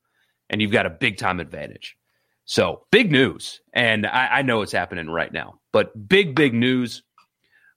and 0.48 0.62
you've 0.62 0.70
got 0.70 0.86
a 0.86 0.90
big 0.90 1.18
time 1.18 1.40
advantage. 1.40 1.96
So 2.44 2.86
big 2.90 3.10
news. 3.10 3.60
And 3.72 4.06
I, 4.06 4.28
I 4.38 4.42
know 4.42 4.62
it's 4.62 4.72
happening 4.72 5.08
right 5.08 5.32
now, 5.32 5.60
but 5.72 6.08
big, 6.08 6.34
big 6.34 6.54
news. 6.54 7.02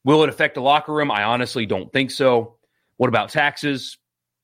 Will 0.03 0.23
it 0.23 0.29
affect 0.29 0.55
the 0.55 0.61
locker 0.61 0.93
room? 0.93 1.11
I 1.11 1.23
honestly 1.23 1.65
don't 1.65 1.91
think 1.91 2.11
so. 2.11 2.57
What 2.97 3.07
about 3.07 3.29
taxes? 3.29 3.97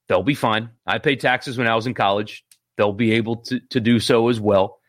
They'll 0.08 0.24
be 0.24 0.36
fine. 0.36 0.70
I 0.86 1.00
paid 1.00 1.20
taxes 1.20 1.58
when 1.58 1.68
I 1.68 1.76
was 1.76 1.88
in 1.88 1.94
college. 1.94 2.44
They'll 2.78 2.94
be 2.94 3.14
able 3.14 3.38
to, 3.38 3.60
to 3.72 3.80
do 3.80 4.00
so 4.00 4.30
as 4.30 4.40
well. 4.40 4.80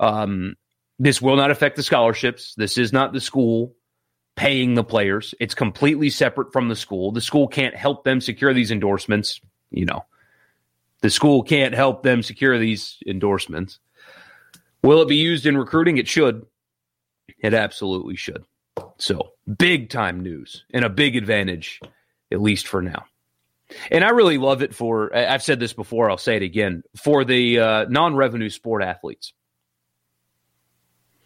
Um, 0.00 0.56
this 0.98 1.20
will 1.20 1.36
not 1.36 1.50
affect 1.50 1.76
the 1.76 1.82
scholarships. 1.82 2.54
This 2.56 2.78
is 2.78 2.92
not 2.92 3.12
the 3.12 3.20
school 3.20 3.74
paying 4.36 4.74
the 4.74 4.84
players. 4.84 5.34
It's 5.40 5.54
completely 5.54 6.10
separate 6.10 6.52
from 6.52 6.68
the 6.68 6.76
school. 6.76 7.12
The 7.12 7.20
school 7.20 7.46
can't 7.46 7.74
help 7.74 8.04
them 8.04 8.20
secure 8.20 8.52
these 8.52 8.70
endorsements. 8.70 9.40
You 9.70 9.86
know, 9.86 10.04
the 11.02 11.10
school 11.10 11.42
can't 11.42 11.74
help 11.74 12.02
them 12.02 12.22
secure 12.22 12.58
these 12.58 12.98
endorsements. 13.06 13.78
Will 14.84 15.00
it 15.00 15.08
be 15.08 15.16
used 15.16 15.46
in 15.46 15.56
recruiting? 15.56 15.96
It 15.96 16.06
should. 16.06 16.44
It 17.38 17.54
absolutely 17.54 18.16
should. 18.16 18.44
So, 18.98 19.32
big 19.56 19.88
time 19.88 20.20
news 20.20 20.64
and 20.74 20.84
a 20.84 20.90
big 20.90 21.16
advantage, 21.16 21.80
at 22.30 22.42
least 22.42 22.68
for 22.68 22.82
now. 22.82 23.06
And 23.90 24.04
I 24.04 24.10
really 24.10 24.36
love 24.36 24.60
it 24.60 24.74
for, 24.74 25.16
I've 25.16 25.42
said 25.42 25.58
this 25.58 25.72
before, 25.72 26.10
I'll 26.10 26.18
say 26.18 26.36
it 26.36 26.42
again, 26.42 26.82
for 27.02 27.24
the 27.24 27.58
uh, 27.58 27.84
non 27.88 28.14
revenue 28.14 28.50
sport 28.50 28.82
athletes. 28.82 29.32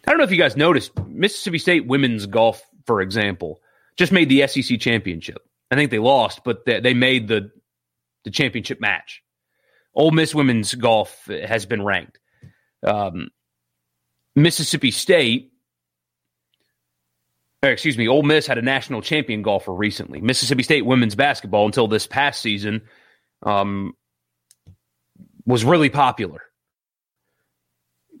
I 0.07 0.11
don't 0.11 0.19
know 0.19 0.23
if 0.23 0.31
you 0.31 0.37
guys 0.37 0.55
noticed, 0.55 0.97
Mississippi 1.07 1.57
State 1.57 1.85
women's 1.85 2.27
golf, 2.27 2.65
for 2.85 3.01
example, 3.01 3.59
just 3.97 4.13
made 4.13 4.29
the 4.29 4.47
SEC 4.47 4.79
championship. 4.79 5.45
I 5.69 5.75
think 5.75 5.91
they 5.91 5.99
lost, 5.99 6.45
but 6.45 6.65
they 6.65 6.93
made 6.93 7.27
the 7.27 7.51
the 8.23 8.31
championship 8.31 8.79
match. 8.79 9.21
Ole 9.95 10.11
Miss 10.11 10.33
women's 10.33 10.73
golf 10.75 11.25
has 11.25 11.65
been 11.65 11.83
ranked. 11.83 12.19
Um, 12.83 13.29
Mississippi 14.35 14.91
State, 14.91 15.51
excuse 17.61 17.97
me, 17.97 18.07
Ole 18.07 18.23
Miss 18.23 18.47
had 18.47 18.57
a 18.57 18.61
national 18.61 19.01
champion 19.01 19.41
golfer 19.41 19.73
recently. 19.73 20.21
Mississippi 20.21 20.63
State 20.63 20.85
women's 20.85 21.15
basketball 21.15 21.65
until 21.65 21.87
this 21.87 22.07
past 22.07 22.41
season 22.41 22.81
um, 23.43 23.93
was 25.45 25.63
really 25.65 25.89
popular. 25.89 26.41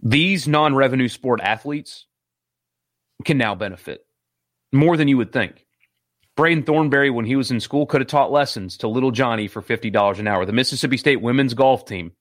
These 0.01 0.47
non 0.47 0.75
revenue 0.75 1.07
sport 1.09 1.41
athletes 1.41 2.05
can 3.25 3.37
now 3.37 3.55
benefit 3.55 4.05
more 4.71 4.97
than 4.97 5.07
you 5.07 5.17
would 5.17 5.31
think. 5.31 5.65
Braden 6.35 6.63
Thornberry, 6.63 7.09
when 7.09 7.25
he 7.25 7.35
was 7.35 7.51
in 7.51 7.59
school, 7.59 7.85
could 7.85 7.99
have 7.99 8.07
taught 8.07 8.31
lessons 8.31 8.77
to 8.77 8.87
little 8.87 9.11
Johnny 9.11 9.47
for 9.47 9.61
$50 9.61 10.19
an 10.19 10.27
hour. 10.27 10.45
The 10.45 10.53
Mississippi 10.53 10.95
State 10.95 11.21
women's 11.21 11.53
golf 11.53 11.85
team. 11.85 12.13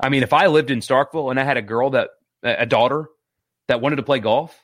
I 0.00 0.08
mean, 0.08 0.24
if 0.24 0.32
I 0.32 0.48
lived 0.48 0.72
in 0.72 0.80
Starkville 0.80 1.30
and 1.30 1.38
I 1.38 1.44
had 1.44 1.56
a 1.56 1.62
girl 1.62 1.90
that, 1.90 2.10
a 2.44 2.66
daughter 2.66 3.08
that 3.68 3.80
wanted 3.80 3.96
to 3.96 4.02
play 4.02 4.20
golf, 4.20 4.56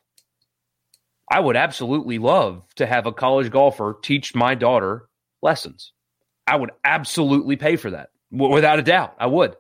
I 1.31 1.41
would 1.41 1.57
absolutely 1.57 2.19
love 2.19 2.65
to 2.77 2.87
have 2.87 3.07
a 3.07 3.13
college 3.13 3.51
golfer 3.51 3.97
teach 4.03 4.35
my 4.35 4.55
daughter 4.55 5.09
lessons. 5.43 5.93
I 6.47 6.57
would 6.57 6.73
absolutely 6.85 7.57
pay 7.57 7.77
for 7.77 7.93
that 7.93 8.11
without 8.31 8.79
a 8.79 8.83
doubt. 8.83 9.15
I 9.19 9.27
would. 9.27 9.57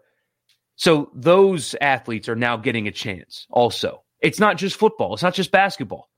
So 0.77 1.11
those 1.15 1.75
athletes 1.81 2.29
are 2.29 2.37
now 2.37 2.57
getting 2.57 2.89
a 2.89 2.93
chance 2.93 3.47
also. 3.51 4.03
It's 4.21 4.41
not 4.41 4.59
just 4.59 4.77
football, 4.77 5.15
it's 5.15 5.23
not 5.23 5.35
just 5.35 5.51
basketball. 5.51 6.09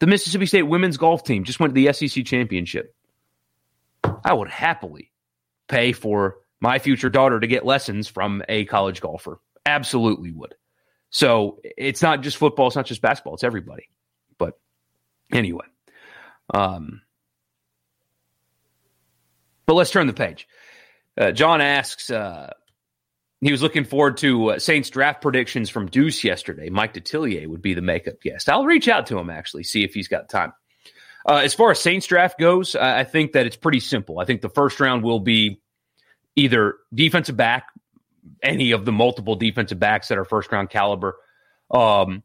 The 0.00 0.06
Mississippi 0.06 0.46
State 0.46 0.62
women's 0.62 0.96
golf 0.96 1.24
team 1.24 1.44
just 1.44 1.60
went 1.60 1.74
to 1.74 1.80
the 1.80 1.92
SEC 1.92 2.24
championship. 2.24 2.94
I 4.24 4.32
would 4.32 4.48
happily 4.48 5.12
pay 5.68 5.92
for 5.92 6.36
my 6.60 6.78
future 6.78 7.10
daughter 7.10 7.38
to 7.38 7.46
get 7.46 7.64
lessons 7.64 8.08
from 8.08 8.42
a 8.48 8.64
college 8.64 9.00
golfer. 9.00 9.38
Absolutely 9.66 10.32
would. 10.32 10.54
So 11.10 11.60
it's 11.62 12.02
not 12.02 12.22
just 12.22 12.36
football, 12.36 12.68
it's 12.68 12.76
not 12.76 12.86
just 12.86 13.02
basketball, 13.02 13.34
it's 13.34 13.44
everybody. 13.44 13.88
But 14.38 14.58
anyway, 15.32 15.66
um, 16.54 17.02
but 19.66 19.74
let's 19.74 19.90
turn 19.90 20.06
the 20.06 20.12
page. 20.12 20.48
Uh, 21.18 21.32
John 21.32 21.60
asks, 21.60 22.10
uh, 22.10 22.52
he 23.40 23.50
was 23.50 23.62
looking 23.62 23.84
forward 23.84 24.18
to 24.18 24.50
uh, 24.50 24.58
Saints 24.58 24.90
draft 24.90 25.22
predictions 25.22 25.70
from 25.70 25.88
Deuce 25.88 26.22
yesterday. 26.22 26.70
Mike 26.70 26.94
Detillier 26.94 27.46
would 27.46 27.62
be 27.62 27.74
the 27.74 27.82
makeup 27.82 28.20
guest. 28.22 28.48
I'll 28.48 28.64
reach 28.64 28.88
out 28.88 29.06
to 29.06 29.18
him 29.18 29.30
actually, 29.30 29.64
see 29.64 29.82
if 29.82 29.94
he's 29.94 30.08
got 30.08 30.28
time. 30.28 30.52
Uh, 31.28 31.40
as 31.44 31.54
far 31.54 31.70
as 31.70 31.80
Saints 31.80 32.06
draft 32.06 32.38
goes, 32.38 32.76
I 32.76 33.04
think 33.04 33.32
that 33.32 33.46
it's 33.46 33.56
pretty 33.56 33.80
simple. 33.80 34.18
I 34.18 34.24
think 34.24 34.40
the 34.40 34.48
first 34.48 34.80
round 34.80 35.02
will 35.02 35.20
be 35.20 35.60
either 36.36 36.76
defensive 36.94 37.36
back, 37.36 37.66
any 38.42 38.72
of 38.72 38.84
the 38.84 38.92
multiple 38.92 39.36
defensive 39.36 39.78
backs 39.78 40.08
that 40.08 40.18
are 40.18 40.24
first 40.24 40.50
round 40.52 40.70
caliber, 40.70 41.16
um, 41.70 42.22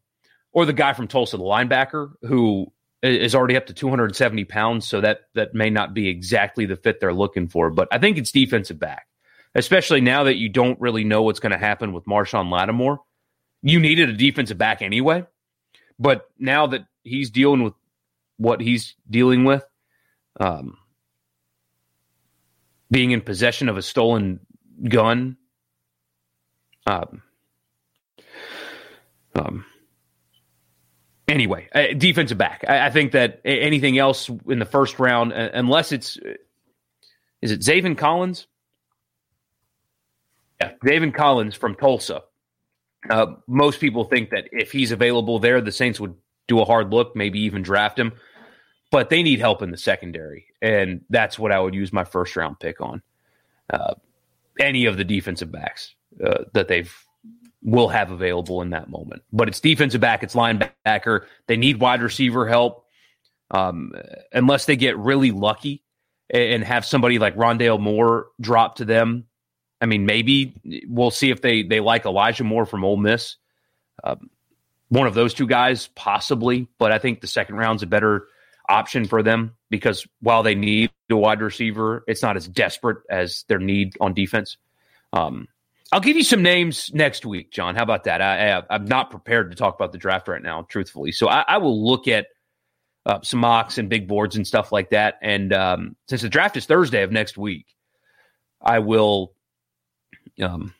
or 0.51 0.65
the 0.65 0.73
guy 0.73 0.93
from 0.93 1.08
Tulsa, 1.08 1.38
the 1.38 1.43
linebacker, 1.43 2.12
who 2.21 2.71
is 3.03 3.36
already 3.36 3.58
up 3.58 3.67
to 3.67 3.73
270 3.73 4.45
pounds. 4.45 4.88
So 4.88 5.01
that 5.01 5.21
that 5.34 5.53
may 5.53 5.69
not 5.69 5.93
be 5.93 6.08
exactly 6.08 6.65
the 6.65 6.75
fit 6.75 6.99
they're 6.99 7.13
looking 7.13 7.47
for. 7.47 7.69
But 7.69 7.88
I 7.91 7.99
think 7.99 8.17
it's 8.17 8.31
defensive 8.31 8.79
back 8.79 9.08
especially 9.55 10.01
now 10.01 10.25
that 10.25 10.36
you 10.36 10.49
don't 10.49 10.79
really 10.79 11.05
know 11.05 11.23
what's 11.23 11.39
going 11.39 11.53
to 11.53 11.58
happen 11.58 11.93
with 11.93 12.05
Marshon 12.05 12.51
Lattimore. 12.51 12.99
You 13.63 13.79
needed 13.79 14.10
a 14.10 14.13
defensive 14.13 14.58
back 14.58 14.81
anyway, 14.81 15.25
but 15.97 16.29
now 16.38 16.67
that 16.67 16.86
he's 17.03 17.31
dealing 17.31 17.63
with 17.63 17.73
what 18.38 18.62
he's 18.62 18.95
dealing 19.10 19.45
with, 19.45 19.63
um, 20.39 20.77
being 22.91 23.12
in 23.12 23.21
possession 23.21 23.69
of 23.69 23.77
a 23.77 23.81
stolen 23.81 24.41
gun, 24.88 25.38
um, 26.86 27.21
um, 29.34 29.65
anyway, 31.28 31.67
uh, 31.74 31.88
defensive 31.98 32.38
back. 32.38 32.63
I, 32.67 32.88
I, 32.88 32.89
think 32.89 33.12
that 33.13 33.41
anything 33.43 33.98
else 33.98 34.30
in 34.48 34.60
the 34.60 34.65
first 34.65 35.00
round, 35.00 35.34
uh, 35.34 35.50
unless 35.54 35.91
it's, 35.91 36.17
is 37.41 37.52
it 37.52 37.62
Zaven 37.62 37.98
Collins? 37.98 38.48
Yeah, 40.62 40.74
Zaven 40.84 41.13
Collins 41.13 41.56
from 41.56 41.76
Tulsa. 41.76 42.24
Uh, 43.10 43.36
most 43.48 43.80
people 43.80 44.06
think 44.06 44.30
that 44.30 44.45
if 44.52 44.71
he's 44.71 44.91
available 44.91 45.39
there, 45.39 45.62
the 45.62 45.71
Saints 45.71 46.00
would 46.00 46.15
do 46.48 46.60
a 46.60 46.65
hard 46.65 46.91
look, 46.91 47.15
maybe 47.15 47.39
even 47.41 47.62
draft 47.62 48.00
him. 48.00 48.13
But 48.91 49.10
they 49.10 49.24
need 49.24 49.39
help 49.39 49.62
in 49.62 49.71
the 49.71 49.78
secondary, 49.78 50.45
and 50.62 51.02
that's 51.10 51.38
what 51.38 51.52
I 51.52 51.60
would 51.60 51.74
use 51.74 51.91
my 51.91 52.06
first 52.06 52.36
round 52.36 52.60
pick 52.60 52.80
on. 52.80 53.02
Uh, 53.69 53.95
any 54.60 54.86
of 54.86 54.95
the 54.95 55.04
defensive 55.04 55.52
backs 55.52 55.95
uh, 56.23 56.43
that 56.54 56.67
they've 56.67 56.93
will 57.62 57.89
have 57.89 58.12
available 58.12 58.62
in 58.62 58.69
that 58.69 58.89
moment. 58.89 59.23
But 59.34 59.47
it's 59.47 59.60
defensive 59.60 60.01
back, 60.01 60.23
it's 60.23 60.36
linebacker. 60.36 61.25
They 61.47 61.58
need 61.58 61.80
wide 61.80 62.01
receiver 62.01 62.47
help. 62.47 62.86
Um, 63.51 63.93
unless 64.34 64.65
they 64.65 64.75
get 64.75 64.97
really 64.97 65.32
lucky 65.32 65.84
and 66.32 66.63
have 66.63 66.86
somebody 66.86 67.19
like 67.19 67.36
Rondale 67.36 67.80
Moore 67.80 68.28
drop 68.41 68.78
to 68.78 68.86
them 68.86 69.25
I 69.82 69.88
mean, 69.88 70.06
maybe 70.06 70.54
we'll 70.88 71.12
see 71.12 71.30
if 71.30 71.41
they 71.41 71.63
they 71.63 71.80
like 71.80 72.06
Elijah 72.06 72.43
Moore 72.43 72.65
from 72.65 72.84
Ole 72.84 72.97
Miss. 72.97 73.36
Um, 74.04 74.30
one 74.89 75.08
of 75.08 75.13
those 75.13 75.34
two 75.34 75.47
guys, 75.47 75.88
possibly, 75.95 76.67
but 76.80 76.91
I 76.91 76.99
think 76.99 77.21
the 77.21 77.28
second 77.28 77.58
round's 77.58 77.84
a 77.84 77.88
better 77.88 78.28
option 78.67 79.06
for 79.06 79.21
them 79.21 79.56
because 79.69 80.08
while 80.21 80.43
they 80.43 80.56
need 80.56 80.91
a 81.10 81.15
wide 81.15 81.41
receiver, 81.41 82.04
it's 82.08 82.21
not 82.21 82.38
as 82.38 82.47
desperate 82.47 82.97
as 83.10 83.45
their 83.47 83.60
need 83.60 83.95
on 83.99 84.13
defense. 84.13 84.58
Um, 85.13 85.47
I'll 85.91 86.00
give 86.00 86.17
you 86.17 86.24
some 86.24 86.41
names 86.41 86.91
next 86.93 87.26
week, 87.26 87.52
John. 87.52 87.76
How 87.76 87.84
about 87.84 88.06
that? 88.06 88.21
I, 88.21 88.63
I 88.69 88.76
am 88.76 88.86
not 88.86 89.12
prepared 89.12 89.52
to 89.52 89.56
talk 89.56 89.76
about 89.76 89.91
the 89.91 89.98
draft 89.98 90.28
right 90.28 90.41
now, 90.41 90.63
truthfully. 90.63 91.12
So 91.12 91.30
I, 91.30 91.45
I 91.48 91.58
will 91.58 91.86
look 91.86 92.08
at 92.08 92.28
uh, 93.06 93.19
some 93.21 93.39
mocks 93.39 93.78
and 93.78 93.88
big 93.88 94.08
boards 94.08 94.36
and 94.36 94.48
stuff 94.48 94.71
like 94.71 94.89
that. 94.89 95.19
And 95.21 95.54
um, 95.54 95.95
since 96.08 96.24
the 96.24 96.30
draft 96.30 96.58
is 96.58 96.65
Thursday 96.65 97.04
of 97.04 97.12
next 97.12 97.38
week, 97.38 97.67
I 98.62 98.80
will 98.80 99.34
um, 100.41 100.74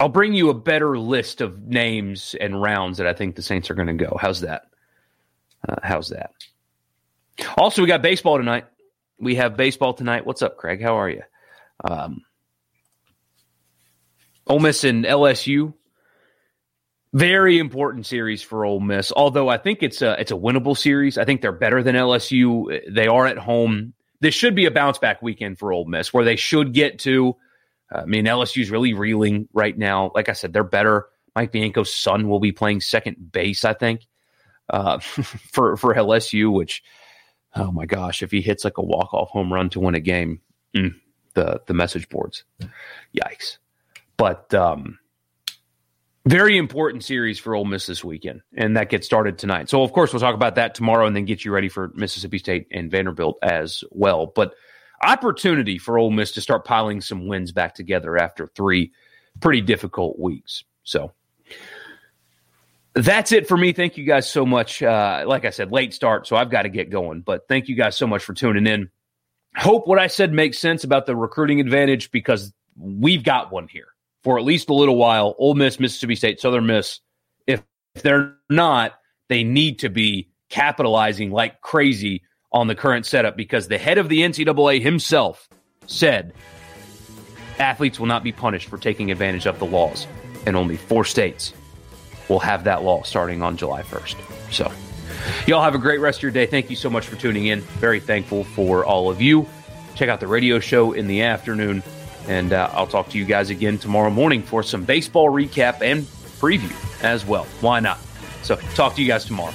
I'll 0.00 0.08
bring 0.08 0.34
you 0.34 0.50
a 0.50 0.54
better 0.54 0.98
list 0.98 1.40
of 1.40 1.66
names 1.66 2.36
and 2.40 2.60
rounds 2.60 2.98
that 2.98 3.06
I 3.06 3.14
think 3.14 3.34
the 3.34 3.42
Saints 3.42 3.70
are 3.70 3.74
going 3.74 3.88
to 3.88 4.04
go. 4.04 4.16
How's 4.20 4.40
that? 4.42 4.66
Uh, 5.68 5.76
how's 5.82 6.10
that? 6.10 6.32
Also, 7.56 7.82
we 7.82 7.88
got 7.88 8.02
baseball 8.02 8.36
tonight. 8.36 8.66
We 9.18 9.34
have 9.36 9.56
baseball 9.56 9.94
tonight. 9.94 10.24
What's 10.24 10.42
up, 10.42 10.56
Craig? 10.56 10.80
How 10.80 10.96
are 10.96 11.08
you? 11.08 11.22
Um, 11.84 12.22
Ole 14.46 14.60
Miss 14.60 14.84
and 14.84 15.04
LSU. 15.04 15.74
Very 17.12 17.58
important 17.58 18.06
series 18.06 18.42
for 18.42 18.64
Ole 18.64 18.80
Miss. 18.80 19.12
Although 19.12 19.48
I 19.48 19.58
think 19.58 19.82
it's 19.82 20.02
a 20.02 20.20
it's 20.20 20.30
a 20.30 20.34
winnable 20.34 20.76
series. 20.76 21.16
I 21.16 21.24
think 21.24 21.40
they're 21.40 21.52
better 21.52 21.82
than 21.82 21.94
LSU. 21.94 22.80
They 22.92 23.06
are 23.06 23.26
at 23.26 23.38
home. 23.38 23.94
This 24.20 24.34
should 24.34 24.54
be 24.54 24.66
a 24.66 24.70
bounce 24.70 24.98
back 24.98 25.22
weekend 25.22 25.58
for 25.58 25.72
Ole 25.72 25.86
Miss, 25.86 26.12
where 26.12 26.24
they 26.24 26.36
should 26.36 26.74
get 26.74 26.98
to. 27.00 27.36
I 27.90 28.04
mean, 28.04 28.26
LSU's 28.26 28.70
really 28.70 28.92
reeling 28.92 29.48
right 29.54 29.76
now. 29.76 30.10
Like 30.14 30.28
I 30.28 30.32
said, 30.32 30.52
they're 30.52 30.64
better. 30.64 31.06
Mike 31.34 31.52
Bianco's 31.52 31.94
son 31.94 32.28
will 32.28 32.40
be 32.40 32.52
playing 32.52 32.80
second 32.80 33.32
base, 33.32 33.64
I 33.64 33.72
think, 33.72 34.06
uh, 34.68 34.98
for 35.52 35.76
for 35.76 35.94
LSU. 35.94 36.52
Which, 36.52 36.82
oh 37.54 37.72
my 37.72 37.86
gosh, 37.86 38.22
if 38.22 38.30
he 38.30 38.42
hits 38.42 38.64
like 38.64 38.78
a 38.78 38.82
walk 38.82 39.14
off 39.14 39.30
home 39.30 39.52
run 39.52 39.70
to 39.70 39.80
win 39.80 39.94
a 39.94 40.00
game, 40.00 40.40
mm, 40.76 40.94
the 41.34 41.60
the 41.66 41.74
message 41.74 42.08
boards, 42.08 42.44
yikes. 43.14 43.58
But 44.16 44.52
um, 44.54 44.98
very 46.26 46.58
important 46.58 47.04
series 47.04 47.38
for 47.38 47.54
Ole 47.54 47.64
Miss 47.64 47.86
this 47.86 48.04
weekend, 48.04 48.42
and 48.56 48.76
that 48.76 48.90
gets 48.90 49.06
started 49.06 49.38
tonight. 49.38 49.70
So, 49.70 49.82
of 49.82 49.92
course, 49.92 50.12
we'll 50.12 50.20
talk 50.20 50.34
about 50.34 50.56
that 50.56 50.74
tomorrow, 50.74 51.06
and 51.06 51.16
then 51.16 51.24
get 51.24 51.44
you 51.44 51.52
ready 51.52 51.68
for 51.68 51.90
Mississippi 51.94 52.38
State 52.38 52.66
and 52.70 52.90
Vanderbilt 52.90 53.38
as 53.42 53.82
well. 53.90 54.26
But 54.26 54.54
opportunity 55.02 55.78
for 55.78 55.98
Ole 55.98 56.10
Miss 56.10 56.32
to 56.32 56.40
start 56.40 56.64
piling 56.64 57.00
some 57.00 57.28
wins 57.28 57.52
back 57.52 57.74
together 57.74 58.18
after 58.18 58.46
three 58.48 58.92
pretty 59.40 59.60
difficult 59.60 60.18
weeks. 60.18 60.64
So 60.82 61.12
that's 62.94 63.32
it 63.32 63.46
for 63.46 63.56
me. 63.56 63.72
Thank 63.72 63.96
you 63.96 64.04
guys 64.04 64.28
so 64.28 64.44
much. 64.44 64.82
Uh, 64.82 65.24
like 65.26 65.44
I 65.44 65.50
said, 65.50 65.70
late 65.70 65.94
start, 65.94 66.26
so 66.26 66.36
I've 66.36 66.50
got 66.50 66.62
to 66.62 66.68
get 66.68 66.90
going. 66.90 67.20
But 67.20 67.46
thank 67.48 67.68
you 67.68 67.76
guys 67.76 67.96
so 67.96 68.06
much 68.06 68.24
for 68.24 68.34
tuning 68.34 68.66
in. 68.66 68.90
Hope 69.58 69.88
what 69.88 69.98
I 69.98 70.06
said 70.06 70.32
makes 70.32 70.58
sense 70.58 70.84
about 70.84 71.06
the 71.06 71.16
recruiting 71.16 71.58
advantage 71.58 72.12
because 72.12 72.52
we've 72.76 73.24
got 73.24 73.50
one 73.50 73.66
here 73.66 73.88
for 74.22 74.38
at 74.38 74.44
least 74.44 74.70
a 74.70 74.74
little 74.74 74.96
while. 74.96 75.34
Ole 75.36 75.54
Miss, 75.54 75.80
Mississippi 75.80 76.14
State, 76.14 76.40
Southern 76.40 76.66
Miss. 76.66 77.00
If, 77.44 77.62
if 77.96 78.02
they're 78.02 78.36
not, 78.48 78.92
they 79.28 79.42
need 79.42 79.80
to 79.80 79.88
be 79.88 80.30
capitalizing 80.48 81.32
like 81.32 81.60
crazy 81.60 82.22
on 82.52 82.68
the 82.68 82.76
current 82.76 83.04
setup 83.04 83.36
because 83.36 83.66
the 83.66 83.78
head 83.78 83.98
of 83.98 84.08
the 84.08 84.20
NCAA 84.20 84.80
himself 84.80 85.48
said 85.86 86.32
athletes 87.58 87.98
will 87.98 88.06
not 88.06 88.22
be 88.22 88.30
punished 88.30 88.68
for 88.68 88.78
taking 88.78 89.10
advantage 89.10 89.46
of 89.46 89.58
the 89.58 89.66
laws, 89.66 90.06
and 90.46 90.56
only 90.56 90.76
four 90.76 91.04
states 91.04 91.52
will 92.28 92.38
have 92.38 92.64
that 92.64 92.84
law 92.84 93.02
starting 93.02 93.42
on 93.42 93.56
July 93.56 93.82
1st. 93.82 94.52
So, 94.52 94.72
y'all 95.46 95.62
have 95.62 95.74
a 95.74 95.78
great 95.78 96.00
rest 96.00 96.18
of 96.18 96.22
your 96.22 96.32
day. 96.32 96.46
Thank 96.46 96.70
you 96.70 96.76
so 96.76 96.90
much 96.90 97.06
for 97.06 97.16
tuning 97.16 97.46
in. 97.46 97.60
Very 97.60 98.00
thankful 98.00 98.44
for 98.44 98.84
all 98.84 99.10
of 99.10 99.20
you. 99.20 99.46
Check 99.94 100.08
out 100.08 100.20
the 100.20 100.26
radio 100.26 100.60
show 100.60 100.92
in 100.92 101.06
the 101.06 101.22
afternoon. 101.22 101.82
And 102.26 102.52
uh, 102.52 102.70
I'll 102.72 102.86
talk 102.86 103.08
to 103.10 103.18
you 103.18 103.24
guys 103.24 103.50
again 103.50 103.78
tomorrow 103.78 104.10
morning 104.10 104.42
for 104.42 104.62
some 104.62 104.84
baseball 104.84 105.30
recap 105.30 105.80
and 105.80 106.02
preview 106.40 106.72
as 107.02 107.24
well. 107.24 107.44
Why 107.60 107.80
not? 107.80 107.98
So, 108.42 108.56
talk 108.74 108.94
to 108.96 109.02
you 109.02 109.08
guys 109.08 109.24
tomorrow. 109.24 109.54